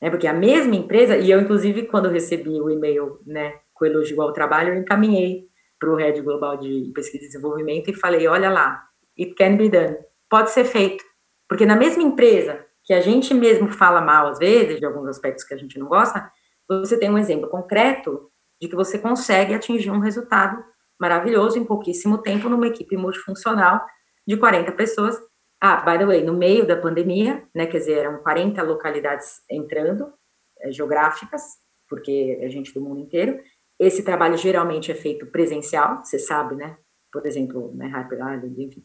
[0.00, 4.22] É porque a mesma empresa, e eu inclusive quando recebi o e-mail, né, com elogio
[4.22, 5.49] ao trabalho, eu encaminhei
[5.80, 8.84] para o Head Global de Pesquisa e Desenvolvimento e falei, olha lá,
[9.18, 9.96] it can be done,
[10.28, 11.02] pode ser feito.
[11.48, 15.44] Porque na mesma empresa que a gente mesmo fala mal às vezes, de alguns aspectos
[15.44, 16.30] que a gente não gosta,
[16.68, 20.62] você tem um exemplo concreto de que você consegue atingir um resultado
[21.00, 23.84] maravilhoso em pouquíssimo tempo numa equipe multifuncional
[24.26, 25.18] de 40 pessoas.
[25.60, 30.12] Ah, by the way, no meio da pandemia, né, quer dizer, eram 40 localidades entrando,
[30.60, 31.42] é, geográficas,
[31.88, 33.40] porque é gente do mundo inteiro.
[33.80, 36.76] Esse trabalho geralmente é feito presencial, você sabe, né?
[37.10, 38.84] Por exemplo, né, Hyper Island, enfim.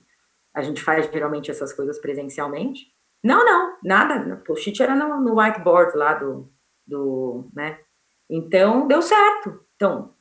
[0.53, 2.87] A gente faz geralmente essas coisas presencialmente.
[3.21, 4.37] Não, não, nada.
[4.37, 6.49] Post-it era no, no, whiteboard lá do,
[6.87, 7.77] do, né?
[8.29, 9.59] Então, deu certo.
[9.75, 10.15] Então,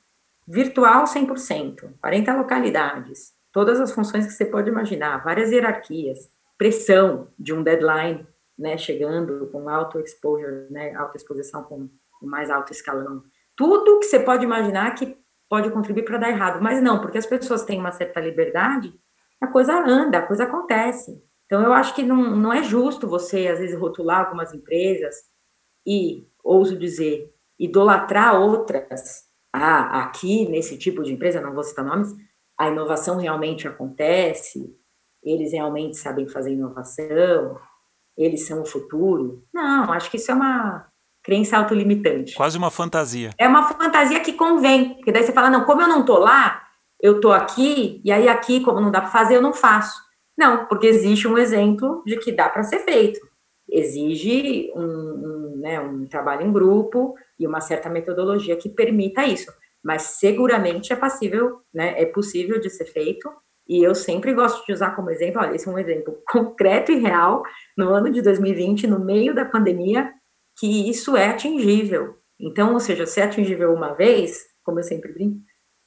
[0.48, 7.54] virtual 100%, 40 localidades, todas as funções que você pode imaginar, várias hierarquias, pressão de
[7.54, 8.26] um deadline,
[8.58, 11.88] né, chegando com alto exposure, né, alta exposição com
[12.20, 13.22] o mais alto escalão.
[13.56, 15.16] Tudo que você pode imaginar que
[15.48, 18.92] pode contribuir para dar errado, mas não, porque as pessoas têm uma certa liberdade,
[19.40, 21.22] a coisa anda, a coisa acontece.
[21.46, 25.14] Então, eu acho que não, não é justo você, às vezes, rotular algumas empresas
[25.86, 32.12] e, ouso dizer, idolatrar outras ah, aqui nesse tipo de empresa, não vou citar nomes,
[32.58, 34.76] a inovação realmente acontece,
[35.22, 37.58] eles realmente sabem fazer inovação,
[38.16, 39.44] eles são o futuro.
[39.52, 40.86] Não, acho que isso é uma
[41.24, 42.34] crença autolimitante.
[42.34, 43.30] Quase uma fantasia.
[43.38, 46.62] É uma fantasia que convém, porque daí você fala, não, como eu não tô lá,
[47.00, 49.98] eu tô aqui, e aí aqui, como não dá para fazer, eu não faço.
[50.36, 53.18] Não, porque existe um exemplo de que dá para ser feito.
[53.68, 59.52] Exige um, um, né, um trabalho em grupo, e uma certa metodologia que permita isso.
[59.82, 63.30] Mas seguramente é passível, né, é possível de ser feito.
[63.66, 66.98] E eu sempre gosto de usar como exemplo, olha, esse é um exemplo concreto e
[66.98, 67.42] real
[67.76, 70.12] no ano de 2020, no meio da pandemia,
[70.56, 72.18] que isso é atingível.
[72.38, 75.40] Então, ou seja, se é atingível uma vez, como eu sempre brinco,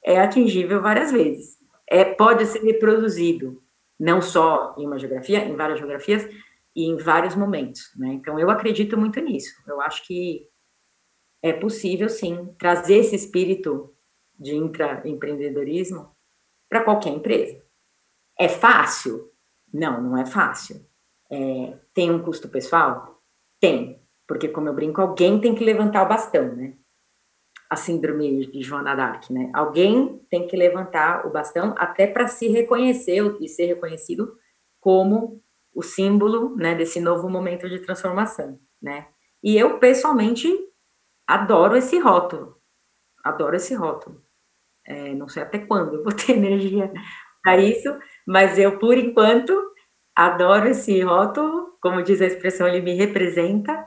[0.04, 1.56] é atingível várias vezes.
[1.86, 3.62] É, pode ser reproduzido,
[3.98, 6.28] não só em uma geografia, em várias geografias
[6.74, 7.90] e em vários momentos.
[7.96, 8.08] Né?
[8.14, 9.54] Então, eu acredito muito nisso.
[9.66, 10.48] Eu acho que
[11.42, 13.94] é possível, sim, trazer esse espírito
[14.38, 16.10] de intraempreendedorismo
[16.68, 17.62] para qualquer empresa.
[18.38, 19.32] É fácil?
[19.72, 20.86] Não, não é fácil.
[21.30, 23.22] É, tem um custo pessoal?
[23.60, 23.97] Tem,
[24.28, 26.74] porque, como eu brinco, alguém tem que levantar o bastão, né?
[27.70, 29.50] A síndrome de Joana d'Arc, né?
[29.54, 34.36] Alguém tem que levantar o bastão até para se reconhecer e ser reconhecido
[34.78, 35.42] como
[35.74, 39.06] o símbolo né, desse novo momento de transformação, né?
[39.42, 40.48] E eu, pessoalmente,
[41.26, 42.60] adoro esse rótulo.
[43.24, 44.22] Adoro esse rótulo.
[44.84, 46.92] É, não sei até quando eu vou ter energia
[47.42, 49.54] para isso, mas eu, por enquanto,
[50.14, 51.78] adoro esse rótulo.
[51.80, 53.86] Como diz a expressão, ele me representa.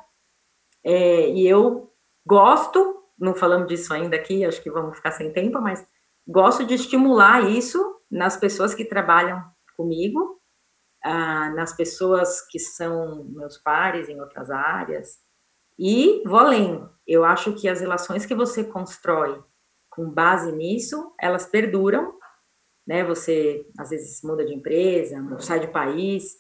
[0.84, 1.92] É, e eu
[2.26, 5.86] gosto, não falamos disso ainda aqui, acho que vamos ficar sem tempo, mas
[6.28, 9.44] gosto de estimular isso nas pessoas que trabalham
[9.78, 10.40] comigo,
[11.04, 15.20] ah, nas pessoas que são meus pares em outras áreas,
[15.84, 19.44] e vou além, eu acho que as relações que você constrói
[19.90, 22.14] com base nisso, elas perduram,
[22.86, 23.04] né?
[23.04, 26.36] Você às vezes muda de empresa, sai de país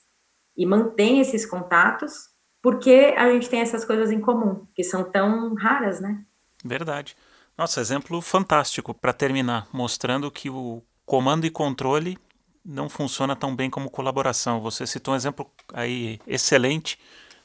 [0.55, 2.29] e mantém esses contatos,
[2.61, 6.23] porque a gente tem essas coisas em comum, que são tão raras, né?
[6.63, 7.15] Verdade.
[7.57, 12.17] Nossa, exemplo fantástico para terminar, mostrando que o comando e controle
[12.63, 14.61] não funciona tão bem como colaboração.
[14.61, 16.97] Você citou um exemplo aí excelente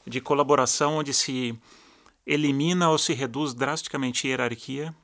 [0.05, 1.57] de colaboração onde se
[2.25, 4.95] elimina ou se reduz drasticamente a hierarquia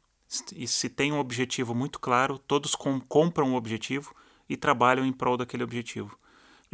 [0.56, 4.16] e se tem um objetivo muito claro, todos com, compram o objetivo
[4.50, 6.18] e trabalham em prol daquele objetivo.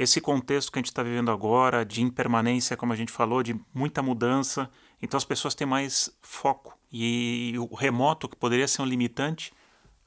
[0.01, 3.59] Esse contexto que a gente está vivendo agora, de impermanência, como a gente falou, de
[3.73, 4.69] muita mudança,
[5.01, 6.73] então as pessoas têm mais foco.
[6.89, 9.51] E o remoto, que poderia ser um limitante,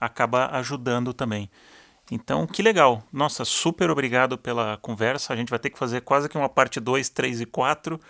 [0.01, 1.51] acaba ajudando também.
[2.11, 3.03] Então, que legal.
[3.12, 5.32] Nossa, super obrigado pela conversa.
[5.32, 8.01] A gente vai ter que fazer quase que uma parte 2, 3 e 4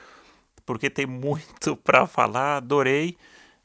[0.65, 2.59] porque tem muito para falar.
[2.59, 3.17] Adorei.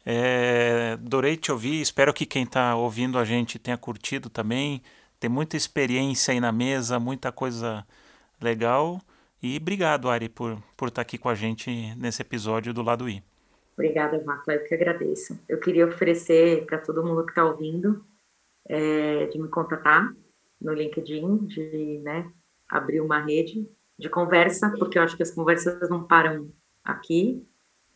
[0.06, 1.82] É, adorei te ouvir.
[1.82, 4.82] Espero que quem está ouvindo a gente tenha curtido também.
[5.20, 7.86] Tem muita experiência aí na mesa, muita coisa
[8.42, 9.00] legal.
[9.42, 13.08] E obrigado, Ari, por, por estar tá aqui com a gente nesse episódio do Lado
[13.08, 13.24] I.
[13.74, 15.40] Obrigada, Vacla, eu que agradeço.
[15.48, 18.04] Eu queria oferecer para todo mundo que está ouvindo
[18.68, 20.12] é, de me contatar
[20.60, 22.28] no LinkedIn, de né,
[22.68, 26.52] abrir uma rede de conversa, porque eu acho que as conversas não param
[26.84, 27.46] aqui.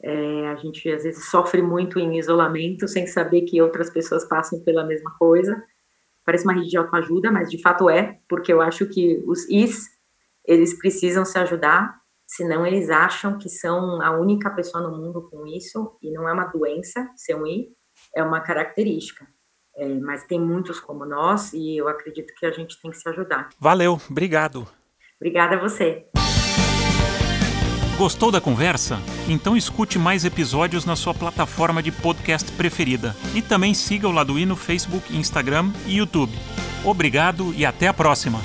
[0.03, 4.59] É, a gente às vezes sofre muito em isolamento, sem saber que outras pessoas passam
[4.61, 5.63] pela mesma coisa.
[6.25, 9.89] Parece uma rede de autoajuda, mas de fato é, porque eu acho que os Is,
[10.51, 11.95] eles precisam se ajudar,
[12.27, 16.33] senão eles acham que são a única pessoa no mundo com isso, e não é
[16.33, 17.69] uma doença ser um I,
[18.15, 19.25] é uma característica.
[19.75, 23.07] É, mas tem muitos como nós, e eu acredito que a gente tem que se
[23.07, 23.49] ajudar.
[23.59, 24.67] Valeu, obrigado.
[25.15, 26.05] Obrigada a você.
[27.97, 28.97] Gostou da conversa?
[29.29, 33.15] Então escute mais episódios na sua plataforma de podcast preferida.
[33.35, 36.33] E também siga o Laduí no Facebook, Instagram e YouTube.
[36.83, 38.39] Obrigado e até a próxima!